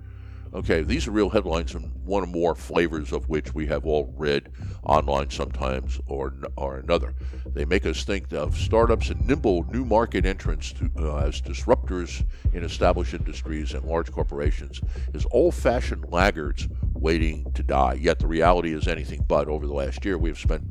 Okay, 0.53 0.81
these 0.81 1.07
are 1.07 1.11
real 1.11 1.29
headlines, 1.29 1.75
and 1.75 1.91
one 2.05 2.23
or 2.23 2.27
more 2.27 2.55
flavors 2.55 3.11
of 3.11 3.27
which 3.27 3.53
we 3.53 3.67
have 3.67 3.85
all 3.85 4.13
read 4.17 4.49
online 4.83 5.29
sometimes 5.29 5.99
or, 6.07 6.33
or 6.55 6.77
another. 6.77 7.13
They 7.53 7.65
make 7.65 7.85
us 7.85 8.03
think 8.03 8.31
of 8.31 8.57
startups 8.57 9.09
and 9.09 9.27
nimble 9.27 9.65
new 9.71 9.83
market 9.83 10.25
entrants 10.25 10.71
to, 10.73 10.89
uh, 10.97 11.17
as 11.17 11.41
disruptors 11.41 12.25
in 12.53 12.63
established 12.63 13.13
industries 13.13 13.73
and 13.73 13.83
large 13.83 14.11
corporations 14.11 14.79
as 15.13 15.27
old 15.31 15.53
fashioned 15.53 16.05
laggards 16.11 16.67
waiting 16.93 17.51
to 17.53 17.61
die. 17.61 17.97
Yet 17.99 18.19
the 18.19 18.27
reality 18.27 18.73
is 18.73 18.87
anything 18.87 19.25
but. 19.27 19.49
Over 19.49 19.67
the 19.67 19.73
last 19.73 20.05
year, 20.05 20.17
we 20.17 20.29
have 20.29 20.39
spent 20.39 20.63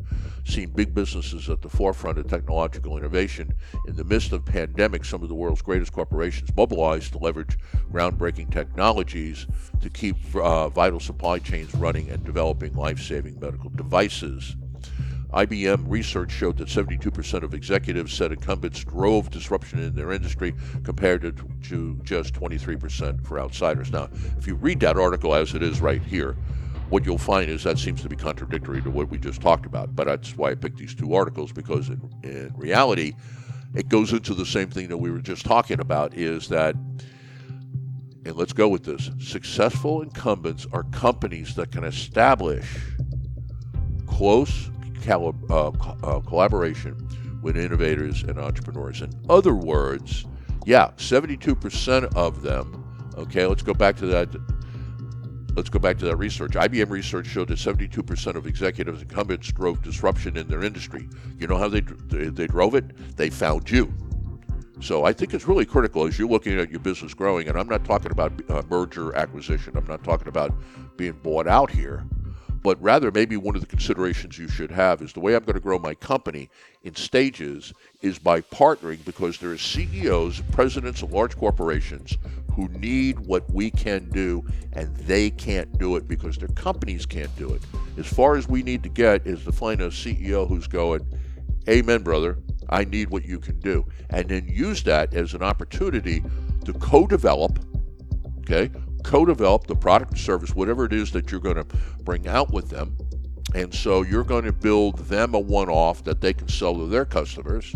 seen 0.46 0.70
big 0.70 0.94
businesses 0.94 1.48
at 1.48 1.60
the 1.60 1.68
forefront 1.68 2.18
of 2.18 2.28
technological 2.28 2.96
innovation. 2.96 3.52
In 3.86 3.96
the 3.96 4.04
midst 4.04 4.32
of 4.32 4.44
pandemic, 4.44 5.04
some 5.04 5.22
of 5.22 5.28
the 5.28 5.34
world's 5.34 5.62
greatest 5.62 5.92
corporations 5.92 6.54
mobilized 6.56 7.12
to 7.12 7.18
leverage 7.18 7.58
groundbreaking 7.92 8.52
technologies 8.52 9.46
to 9.80 9.90
keep 9.90 10.16
uh, 10.34 10.68
vital 10.68 11.00
supply 11.00 11.38
chains 11.38 11.74
running 11.74 12.10
and 12.10 12.24
developing 12.24 12.74
life-saving 12.74 13.38
medical 13.40 13.70
devices. 13.70 14.56
IBM 15.32 15.84
research 15.88 16.30
showed 16.30 16.56
that 16.56 16.68
72% 16.68 17.42
of 17.42 17.52
executives 17.52 18.12
said 18.12 18.32
incumbents 18.32 18.84
drove 18.84 19.28
disruption 19.28 19.80
in 19.80 19.94
their 19.94 20.12
industry 20.12 20.54
compared 20.84 21.22
to, 21.22 21.32
to 21.68 22.00
just 22.04 22.32
23% 22.34 23.26
for 23.26 23.40
outsiders. 23.40 23.90
Now, 23.90 24.08
if 24.38 24.46
you 24.46 24.54
read 24.54 24.80
that 24.80 24.96
article 24.96 25.34
as 25.34 25.54
it 25.54 25.62
is 25.62 25.80
right 25.80 26.02
here, 26.02 26.36
what 26.88 27.04
you'll 27.04 27.18
find 27.18 27.50
is 27.50 27.64
that 27.64 27.78
seems 27.78 28.02
to 28.02 28.08
be 28.08 28.16
contradictory 28.16 28.80
to 28.82 28.90
what 28.90 29.08
we 29.08 29.18
just 29.18 29.40
talked 29.40 29.66
about. 29.66 29.94
But 29.96 30.06
that's 30.06 30.36
why 30.36 30.50
I 30.50 30.54
picked 30.54 30.78
these 30.78 30.94
two 30.94 31.14
articles 31.14 31.52
because 31.52 31.88
in, 31.88 32.00
in 32.22 32.52
reality, 32.56 33.14
it 33.74 33.88
goes 33.88 34.12
into 34.12 34.34
the 34.34 34.46
same 34.46 34.70
thing 34.70 34.88
that 34.88 34.96
we 34.96 35.10
were 35.10 35.20
just 35.20 35.44
talking 35.44 35.80
about 35.80 36.14
is 36.14 36.48
that, 36.48 36.74
and 38.24 38.36
let's 38.36 38.52
go 38.52 38.68
with 38.68 38.84
this 38.84 39.10
successful 39.20 40.02
incumbents 40.02 40.66
are 40.72 40.84
companies 40.84 41.54
that 41.56 41.72
can 41.72 41.84
establish 41.84 42.66
close 44.06 44.70
uh, 45.08 45.28
uh, 45.50 46.20
collaboration 46.20 46.96
with 47.42 47.56
innovators 47.56 48.22
and 48.22 48.38
entrepreneurs. 48.38 49.02
In 49.02 49.12
other 49.28 49.54
words, 49.54 50.24
yeah, 50.64 50.90
72% 50.96 52.12
of 52.16 52.42
them, 52.42 52.84
okay, 53.16 53.46
let's 53.46 53.62
go 53.62 53.74
back 53.74 53.96
to 53.98 54.06
that 54.06 54.28
Let's 55.56 55.70
go 55.70 55.78
back 55.78 55.96
to 55.98 56.04
that 56.04 56.16
research. 56.16 56.52
IBM 56.52 56.90
research 56.90 57.26
showed 57.26 57.48
that 57.48 57.58
72% 57.58 58.34
of 58.34 58.46
executives 58.46 59.00
incumbents 59.00 59.50
drove 59.50 59.82
disruption 59.82 60.36
in 60.36 60.48
their 60.48 60.62
industry. 60.62 61.08
You 61.38 61.46
know 61.46 61.56
how 61.56 61.68
they, 61.68 61.80
they 61.80 62.46
drove 62.46 62.74
it? 62.74 63.16
They 63.16 63.30
found 63.30 63.70
you. 63.70 63.90
So 64.82 65.04
I 65.04 65.14
think 65.14 65.32
it's 65.32 65.48
really 65.48 65.64
critical 65.64 66.06
as 66.06 66.18
you're 66.18 66.28
looking 66.28 66.58
at 66.58 66.70
your 66.70 66.80
business 66.80 67.14
growing, 67.14 67.48
and 67.48 67.58
I'm 67.58 67.68
not 67.68 67.86
talking 67.86 68.10
about 68.10 68.32
uh, 68.50 68.62
merger 68.68 69.16
acquisition. 69.16 69.74
I'm 69.78 69.86
not 69.86 70.04
talking 70.04 70.28
about 70.28 70.52
being 70.98 71.14
bought 71.22 71.48
out 71.48 71.70
here, 71.70 72.04
but 72.66 72.82
rather 72.82 73.12
maybe 73.12 73.36
one 73.36 73.54
of 73.54 73.60
the 73.60 73.66
considerations 73.68 74.36
you 74.36 74.48
should 74.48 74.72
have 74.72 75.00
is 75.00 75.12
the 75.12 75.20
way 75.20 75.36
I'm 75.36 75.44
going 75.44 75.54
to 75.54 75.60
grow 75.60 75.78
my 75.78 75.94
company 75.94 76.50
in 76.82 76.96
stages 76.96 77.72
is 78.02 78.18
by 78.18 78.40
partnering 78.40 79.04
because 79.04 79.38
there 79.38 79.52
are 79.52 79.56
CEOs, 79.56 80.42
presidents 80.50 81.00
of 81.00 81.12
large 81.12 81.36
corporations 81.36 82.18
who 82.54 82.66
need 82.70 83.20
what 83.20 83.48
we 83.52 83.70
can 83.70 84.10
do 84.10 84.44
and 84.72 84.96
they 84.96 85.30
can't 85.30 85.78
do 85.78 85.94
it 85.94 86.08
because 86.08 86.38
their 86.38 86.48
companies 86.48 87.06
can't 87.06 87.30
do 87.36 87.52
it. 87.52 87.62
As 87.98 88.06
far 88.08 88.34
as 88.34 88.48
we 88.48 88.64
need 88.64 88.82
to 88.82 88.88
get 88.88 89.24
is 89.28 89.44
to 89.44 89.52
find 89.52 89.80
a 89.80 89.86
CEO 89.86 90.48
who's 90.48 90.66
going, 90.66 91.06
Amen, 91.68 92.02
brother, 92.02 92.36
I 92.68 92.82
need 92.82 93.10
what 93.10 93.24
you 93.24 93.38
can 93.38 93.60
do. 93.60 93.86
And 94.10 94.28
then 94.28 94.48
use 94.48 94.82
that 94.82 95.14
as 95.14 95.34
an 95.34 95.42
opportunity 95.44 96.20
to 96.64 96.72
co 96.72 97.06
develop, 97.06 97.60
okay, 98.40 98.72
co 99.06 99.24
develop 99.24 99.68
the 99.68 99.74
product 99.74 100.14
or 100.14 100.16
service, 100.16 100.54
whatever 100.54 100.84
it 100.84 100.92
is 100.92 101.12
that 101.12 101.30
you're 101.30 101.40
going 101.40 101.56
to 101.56 101.66
bring 102.02 102.26
out 102.26 102.52
with 102.52 102.68
them. 102.68 102.96
And 103.54 103.72
so 103.72 104.02
you're 104.02 104.24
going 104.24 104.44
to 104.44 104.52
build 104.52 104.98
them 104.98 105.34
a 105.34 105.38
one 105.38 105.68
off 105.68 106.02
that 106.04 106.20
they 106.20 106.32
can 106.32 106.48
sell 106.48 106.74
to 106.74 106.86
their 106.86 107.04
customers. 107.04 107.74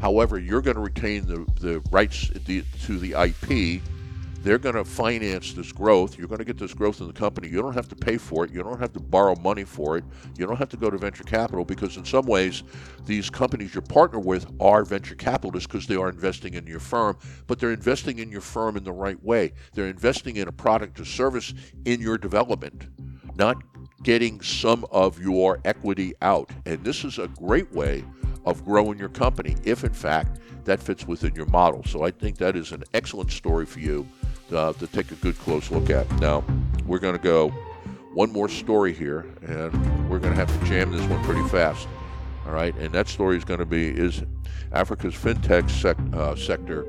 However, 0.00 0.38
you're 0.38 0.62
going 0.62 0.76
to 0.76 0.82
retain 0.82 1.26
the, 1.26 1.46
the 1.60 1.82
rights 1.90 2.28
to 2.30 2.98
the 2.98 3.12
IP 3.12 3.82
they're 4.42 4.58
going 4.58 4.74
to 4.74 4.84
finance 4.84 5.52
this 5.52 5.70
growth. 5.70 6.18
You're 6.18 6.28
going 6.28 6.38
to 6.38 6.44
get 6.44 6.58
this 6.58 6.72
growth 6.72 7.00
in 7.00 7.06
the 7.06 7.12
company. 7.12 7.48
You 7.48 7.60
don't 7.60 7.74
have 7.74 7.88
to 7.88 7.96
pay 7.96 8.16
for 8.16 8.44
it. 8.44 8.50
You 8.50 8.62
don't 8.62 8.80
have 8.80 8.92
to 8.94 9.00
borrow 9.00 9.34
money 9.36 9.64
for 9.64 9.98
it. 9.98 10.04
You 10.38 10.46
don't 10.46 10.56
have 10.56 10.70
to 10.70 10.76
go 10.76 10.88
to 10.88 10.96
venture 10.96 11.24
capital 11.24 11.64
because, 11.64 11.96
in 11.96 12.04
some 12.04 12.26
ways, 12.26 12.62
these 13.04 13.28
companies 13.28 13.74
you 13.74 13.82
partner 13.82 14.18
with 14.18 14.50
are 14.60 14.84
venture 14.84 15.14
capitalists 15.14 15.66
because 15.66 15.86
they 15.86 15.96
are 15.96 16.08
investing 16.08 16.54
in 16.54 16.66
your 16.66 16.80
firm, 16.80 17.18
but 17.46 17.58
they're 17.58 17.72
investing 17.72 18.18
in 18.18 18.30
your 18.30 18.40
firm 18.40 18.76
in 18.76 18.84
the 18.84 18.92
right 18.92 19.22
way. 19.22 19.52
They're 19.74 19.88
investing 19.88 20.36
in 20.36 20.48
a 20.48 20.52
product 20.52 20.98
or 21.00 21.04
service 21.04 21.52
in 21.84 22.00
your 22.00 22.16
development, 22.16 22.86
not 23.36 23.62
getting 24.02 24.40
some 24.40 24.86
of 24.90 25.20
your 25.20 25.60
equity 25.66 26.14
out. 26.22 26.50
And 26.64 26.82
this 26.82 27.04
is 27.04 27.18
a 27.18 27.28
great 27.28 27.70
way 27.72 28.04
of 28.46 28.64
growing 28.64 28.98
your 28.98 29.10
company 29.10 29.56
if, 29.64 29.84
in 29.84 29.92
fact, 29.92 30.38
that 30.64 30.82
fits 30.82 31.06
within 31.06 31.34
your 31.34 31.46
model. 31.46 31.84
So 31.84 32.04
I 32.04 32.10
think 32.10 32.38
that 32.38 32.56
is 32.56 32.72
an 32.72 32.84
excellent 32.94 33.30
story 33.32 33.66
for 33.66 33.80
you 33.80 34.06
uh, 34.52 34.72
to 34.74 34.86
take 34.86 35.10
a 35.10 35.16
good 35.16 35.38
close 35.38 35.70
look 35.70 35.90
at. 35.90 36.10
Now, 36.20 36.44
we're 36.86 36.98
going 36.98 37.16
to 37.16 37.22
go 37.22 37.50
one 38.12 38.32
more 38.32 38.48
story 38.48 38.92
here, 38.92 39.26
and 39.42 39.72
we're 40.08 40.18
going 40.18 40.34
to 40.34 40.38
have 40.38 40.60
to 40.60 40.66
jam 40.66 40.90
this 40.92 41.06
one 41.08 41.22
pretty 41.24 41.46
fast. 41.48 41.86
All 42.46 42.52
right, 42.52 42.74
and 42.76 42.92
that 42.92 43.08
story 43.08 43.36
is 43.36 43.44
going 43.44 43.60
to 43.60 43.66
be 43.66 43.88
is 43.88 44.22
Africa's 44.72 45.14
fintech 45.14 45.70
sec, 45.70 45.96
uh, 46.14 46.34
sector 46.34 46.86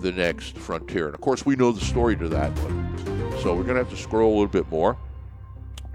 the 0.00 0.12
next 0.12 0.56
frontier? 0.56 1.06
And 1.06 1.14
of 1.14 1.20
course, 1.20 1.44
we 1.46 1.56
know 1.56 1.72
the 1.72 1.84
story 1.84 2.16
to 2.16 2.28
that 2.28 2.50
one. 2.58 3.38
So 3.42 3.54
we're 3.54 3.62
going 3.62 3.76
to 3.76 3.84
have 3.84 3.90
to 3.90 3.96
scroll 3.96 4.30
a 4.30 4.34
little 4.34 4.48
bit 4.48 4.68
more. 4.70 4.96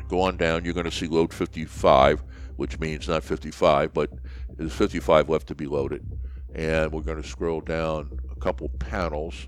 Go 0.07 0.21
on 0.21 0.37
down. 0.37 0.63
You're 0.65 0.73
going 0.73 0.85
to 0.85 0.91
see 0.91 1.07
load 1.07 1.33
55, 1.33 2.23
which 2.55 2.79
means 2.79 3.07
not 3.07 3.23
55, 3.23 3.93
but 3.93 4.11
there's 4.57 4.73
55 4.73 5.29
left 5.29 5.47
to 5.47 5.55
be 5.55 5.65
loaded. 5.65 6.05
And 6.53 6.91
we're 6.91 7.01
going 7.01 7.21
to 7.21 7.27
scroll 7.27 7.61
down 7.61 8.19
a 8.31 8.35
couple 8.39 8.69
panels. 8.69 9.47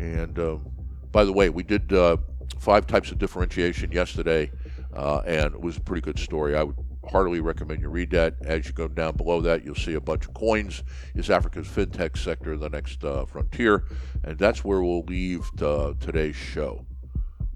And 0.00 0.38
um, 0.38 0.70
by 1.12 1.24
the 1.24 1.32
way, 1.32 1.50
we 1.50 1.62
did 1.62 1.92
uh, 1.92 2.16
five 2.58 2.86
types 2.86 3.12
of 3.12 3.18
differentiation 3.18 3.92
yesterday, 3.92 4.50
uh, 4.94 5.18
and 5.26 5.54
it 5.54 5.60
was 5.60 5.76
a 5.76 5.80
pretty 5.80 6.00
good 6.00 6.18
story. 6.18 6.56
I 6.56 6.62
would 6.62 6.76
heartily 7.08 7.40
recommend 7.40 7.80
you 7.82 7.88
read 7.88 8.10
that. 8.10 8.36
As 8.42 8.66
you 8.66 8.72
go 8.72 8.88
down 8.88 9.16
below 9.16 9.40
that, 9.42 9.64
you'll 9.64 9.74
see 9.74 9.94
a 9.94 10.00
bunch 10.00 10.26
of 10.26 10.34
coins. 10.34 10.82
Is 11.14 11.30
Africa's 11.30 11.66
fintech 11.68 12.16
sector 12.16 12.56
the 12.56 12.70
next 12.70 13.04
uh, 13.04 13.26
frontier? 13.26 13.84
And 14.24 14.38
that's 14.38 14.64
where 14.64 14.82
we'll 14.82 15.02
leave 15.02 15.50
today's 15.56 16.36
show. 16.36 16.86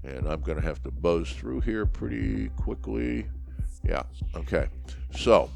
And 0.04 0.28
I'm 0.28 0.40
going 0.42 0.58
to 0.58 0.64
have 0.64 0.82
to 0.84 0.90
buzz 0.90 1.30
through 1.32 1.60
here 1.60 1.86
pretty 1.86 2.48
quickly. 2.56 3.26
Yeah. 3.82 4.02
Okay. 4.34 4.68
So, 5.12 5.50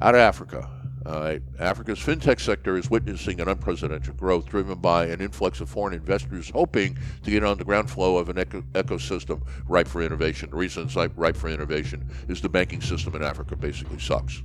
out 0.00 0.14
of 0.14 0.20
Africa. 0.20 0.68
Uh, 1.06 1.38
Africa's 1.60 2.00
fintech 2.00 2.40
sector 2.40 2.76
is 2.76 2.90
witnessing 2.90 3.40
an 3.40 3.46
unprecedented 3.46 4.16
growth 4.16 4.46
driven 4.46 4.76
by 4.80 5.06
an 5.06 5.20
influx 5.20 5.60
of 5.60 5.70
foreign 5.70 5.94
investors 5.94 6.50
hoping 6.50 6.98
to 7.22 7.30
get 7.30 7.44
on 7.44 7.56
the 7.58 7.64
ground 7.64 7.88
flow 7.88 8.16
of 8.16 8.28
an 8.28 8.36
eco- 8.38 8.62
ecosystem 8.72 9.40
ripe 9.68 9.86
for 9.86 10.02
innovation. 10.02 10.50
The 10.50 10.56
reason 10.56 10.82
it's 10.82 10.96
ripe 10.96 11.36
for 11.36 11.48
innovation 11.48 12.10
is 12.26 12.40
the 12.40 12.48
banking 12.48 12.80
system 12.80 13.14
in 13.14 13.22
Africa 13.22 13.54
basically 13.54 14.00
sucks. 14.00 14.42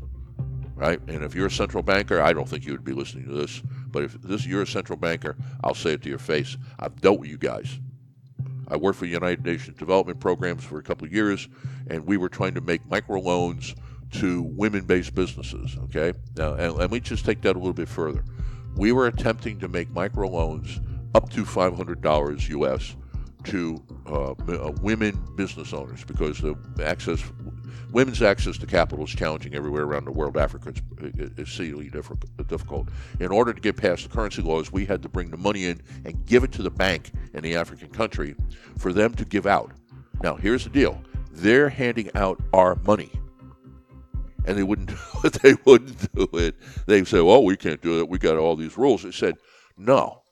Right? 0.75 0.99
And 1.07 1.23
if 1.23 1.33
you're 1.33 1.47
a 1.47 1.51
central 1.51 1.81
banker, 1.81 2.21
I 2.21 2.31
don't 2.31 2.47
think 2.47 2.63
you 2.63 2.73
would 2.73 2.83
be 2.83 2.93
listening 2.93 3.25
to 3.25 3.33
this, 3.33 3.63
but 3.87 4.03
if 4.03 4.21
this 4.21 4.45
you're 4.45 4.61
a 4.61 4.67
central 4.67 4.99
banker, 4.99 5.35
I'll 5.63 5.73
say 5.73 5.93
it 5.93 6.03
to 6.03 6.09
your 6.09 6.19
face. 6.19 6.57
I've 6.77 6.99
dealt 7.01 7.19
with 7.19 7.29
you 7.29 7.39
guys. 7.39 7.79
I 8.67 8.77
worked 8.77 8.99
for 8.99 9.05
United 9.05 9.43
Nations 9.43 9.77
Development 9.77 10.19
Programs 10.19 10.63
for 10.63 10.77
a 10.77 10.83
couple 10.83 11.05
of 11.05 11.13
years, 11.13 11.49
and 11.89 12.05
we 12.05 12.17
were 12.17 12.29
trying 12.29 12.53
to 12.53 12.61
make 12.61 12.87
microloans 12.87 13.75
to 14.11 14.43
women-based 14.43 15.15
businesses. 15.15 15.77
Okay, 15.85 16.13
now 16.37 16.53
and 16.53 16.75
let 16.75 16.91
me 16.91 16.99
just 16.99 17.25
take 17.25 17.41
that 17.41 17.55
a 17.55 17.59
little 17.59 17.73
bit 17.73 17.87
further. 17.87 18.23
We 18.75 18.91
were 18.91 19.07
attempting 19.07 19.59
to 19.59 19.67
make 19.67 19.89
microloans 19.89 20.79
up 21.13 21.29
to 21.31 21.43
$500 21.43 22.49
US 22.49 22.95
to 23.45 23.83
uh, 24.05 24.31
uh, 24.31 24.71
women 24.81 25.19
business 25.35 25.73
owners 25.73 26.03
because 26.03 26.39
the 26.39 26.55
access, 26.83 27.23
women's 27.91 28.21
access 28.21 28.57
to 28.59 28.65
capital 28.65 29.05
is 29.05 29.11
challenging 29.11 29.55
everywhere 29.55 29.83
around 29.83 30.05
the 30.05 30.11
world. 30.11 30.37
Africa 30.37 30.73
is 31.01 31.31
exceedingly 31.37 31.89
difficult. 31.89 32.89
In 33.19 33.31
order 33.31 33.53
to 33.53 33.59
get 33.59 33.77
past 33.77 34.03
the 34.03 34.09
currency 34.09 34.41
laws, 34.41 34.71
we 34.71 34.85
had 34.85 35.01
to 35.01 35.09
bring 35.09 35.31
the 35.31 35.37
money 35.37 35.65
in 35.65 35.81
and 36.05 36.25
give 36.25 36.43
it 36.43 36.51
to 36.53 36.61
the 36.61 36.69
bank 36.69 37.11
in 37.33 37.41
the 37.41 37.55
African 37.55 37.89
country 37.89 38.35
for 38.77 38.93
them 38.93 39.13
to 39.15 39.25
give 39.25 39.47
out. 39.47 39.71
Now, 40.21 40.35
here's 40.35 40.63
the 40.63 40.69
deal: 40.69 41.01
they're 41.31 41.69
handing 41.69 42.11
out 42.15 42.39
our 42.53 42.75
money 42.85 43.11
and 44.45 44.57
they 44.57 44.63
wouldn't 44.63 44.89
do 44.89 44.95
it. 45.23 45.33
They 45.33 45.55
wouldn't 45.65 46.13
do 46.13 46.27
it. 46.33 46.55
They 46.85 47.03
say, 47.03 47.21
"Well, 47.21 47.37
oh, 47.37 47.41
we 47.41 47.57
can't 47.57 47.81
do 47.81 47.99
it. 47.99 48.09
We 48.09 48.17
got 48.17 48.37
all 48.37 48.55
these 48.55 48.77
rules." 48.77 49.03
They 49.03 49.11
said, 49.11 49.35
"No, 49.77 50.23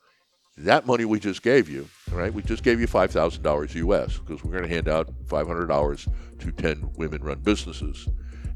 that 0.57 0.85
money 0.85 1.05
we 1.05 1.19
just 1.19 1.41
gave 1.41 1.69
you, 1.69 1.87
right? 2.11 2.33
We 2.33 2.41
just 2.41 2.63
gave 2.63 2.79
you 2.79 2.87
five 2.87 3.11
thousand 3.11 3.43
dollars 3.43 3.75
U.S. 3.75 4.17
because 4.17 4.43
we're 4.43 4.51
going 4.51 4.67
to 4.67 4.73
hand 4.73 4.87
out 4.87 5.09
five 5.27 5.47
hundred 5.47 5.67
dollars 5.67 6.07
to 6.39 6.51
ten 6.51 6.89
women-run 6.95 7.39
businesses, 7.39 8.07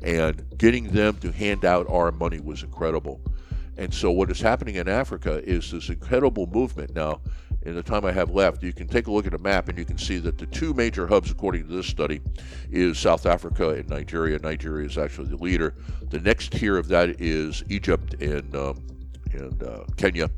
and 0.01 0.45
getting 0.57 0.91
them 0.91 1.17
to 1.17 1.31
hand 1.31 1.65
out 1.65 1.89
our 1.89 2.11
money 2.11 2.39
was 2.39 2.63
incredible." 2.63 3.21
And 3.75 3.91
so, 3.93 4.11
what 4.11 4.29
is 4.29 4.39
happening 4.39 4.75
in 4.75 4.87
Africa 4.87 5.41
is 5.43 5.71
this 5.71 5.89
incredible 5.89 6.45
movement 6.47 6.93
now 6.93 7.21
in 7.65 7.75
the 7.75 7.83
time 7.83 8.05
I 8.05 8.11
have 8.11 8.29
left, 8.29 8.61
you 8.61 8.73
can 8.73 8.87
take 8.87 9.07
a 9.07 9.11
look 9.11 9.25
at 9.25 9.33
a 9.33 9.37
map 9.39 9.69
and 9.69 9.77
you 9.77 9.85
can 9.85 9.97
see 9.97 10.17
that 10.19 10.37
the 10.37 10.45
two 10.47 10.73
major 10.73 11.07
hubs, 11.07 11.31
according 11.31 11.67
to 11.67 11.73
this 11.73 11.87
study, 11.87 12.21
is 12.69 12.99
South 12.99 13.25
Africa 13.25 13.69
and 13.69 13.89
Nigeria. 13.89 14.37
Nigeria 14.39 14.85
is 14.85 14.97
actually 14.97 15.29
the 15.29 15.37
leader. 15.37 15.73
The 16.09 16.19
next 16.19 16.51
tier 16.51 16.77
of 16.77 16.87
that 16.89 17.21
is 17.21 17.63
Egypt 17.69 18.21
and 18.21 18.55
um, 18.55 18.85
and 19.31 19.63
uh, 19.63 19.85
Kenya, 19.97 20.29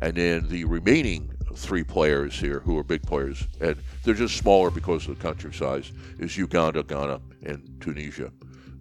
and 0.00 0.14
then 0.14 0.48
the 0.48 0.64
remaining 0.64 1.30
three 1.54 1.84
players 1.84 2.38
here 2.38 2.60
who 2.60 2.78
are 2.78 2.84
big 2.84 3.02
players, 3.02 3.46
and 3.60 3.76
they're 4.04 4.14
just 4.14 4.36
smaller 4.36 4.70
because 4.70 5.06
of 5.06 5.18
the 5.18 5.22
country 5.22 5.52
size, 5.52 5.92
is 6.18 6.36
Uganda, 6.36 6.82
Ghana, 6.82 7.20
and 7.42 7.76
Tunisia. 7.80 8.32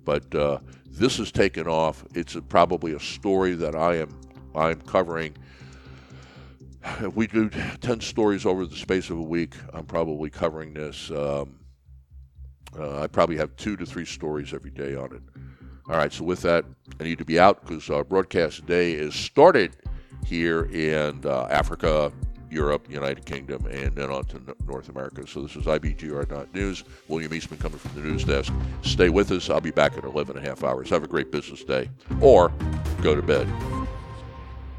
But 0.06 0.34
uh, 0.34 0.60
this 0.86 1.18
has 1.18 1.32
taken 1.32 1.68
off. 1.68 2.06
It's 2.14 2.36
a, 2.36 2.42
probably 2.42 2.94
a 2.94 3.00
story 3.00 3.56
that 3.56 3.76
I 3.76 3.96
am 3.98 4.18
I'm 4.56 4.82
covering 4.82 5.36
we 7.16 7.28
do 7.28 7.50
10 7.50 8.02
stories 8.02 8.46
over 8.46 8.66
the 8.66 8.76
space 8.76 9.10
of 9.10 9.18
a 9.18 9.24
week. 9.24 9.56
I'm 9.74 9.86
probably 9.86 10.30
covering 10.30 10.74
this. 10.74 11.12
Um, 11.12 11.60
uh, 12.78 13.02
I 13.02 13.08
probably 13.08 13.38
have 13.38 13.56
two 13.56 13.76
to 13.78 13.86
three 13.86 14.06
stories 14.06 14.54
every 14.54 14.72
day 14.72 14.96
on 14.96 15.14
it. 15.14 15.22
All 15.90 15.96
right, 15.96 16.12
so 16.12 16.26
with 16.26 16.42
that, 16.42 16.66
I 17.00 17.04
need 17.04 17.18
to 17.20 17.26
be 17.26 17.40
out 17.40 17.66
because 17.66 17.90
our 17.90 18.04
broadcast 18.04 18.58
today 18.58 18.92
is 18.92 19.16
started 19.16 19.78
here 20.26 20.64
in 20.66 21.26
uh, 21.26 21.48
Africa, 21.50 22.12
Europe, 22.50 22.88
United 22.90 23.26
Kingdom, 23.26 23.66
and 23.68 23.96
then 23.96 24.10
on 24.10 24.26
to 24.26 24.42
North 24.68 24.90
America. 24.90 25.26
So 25.26 25.42
this 25.42 25.56
is 25.56 25.66
IBGR.news. 25.66 26.84
William 27.08 27.34
Eastman 27.34 27.60
coming 27.60 27.80
from 27.80 28.02
the 28.02 28.08
news 28.08 28.26
desk. 28.26 28.52
Stay 28.82 29.10
with 29.10 29.32
us. 29.32 29.50
I'll 29.50 29.62
be 29.62 29.72
back 29.72 29.98
in 29.98 30.06
11 30.06 30.38
and 30.38 30.46
a 30.46 30.50
half 30.50 30.64
hours. 30.64 30.90
Have 30.90 31.04
a 31.04 31.08
great 31.08 31.32
business 31.32 31.64
day 31.64 31.90
or 32.22 32.52
go 33.02 33.16
to 33.16 33.22
bed. 33.22 33.48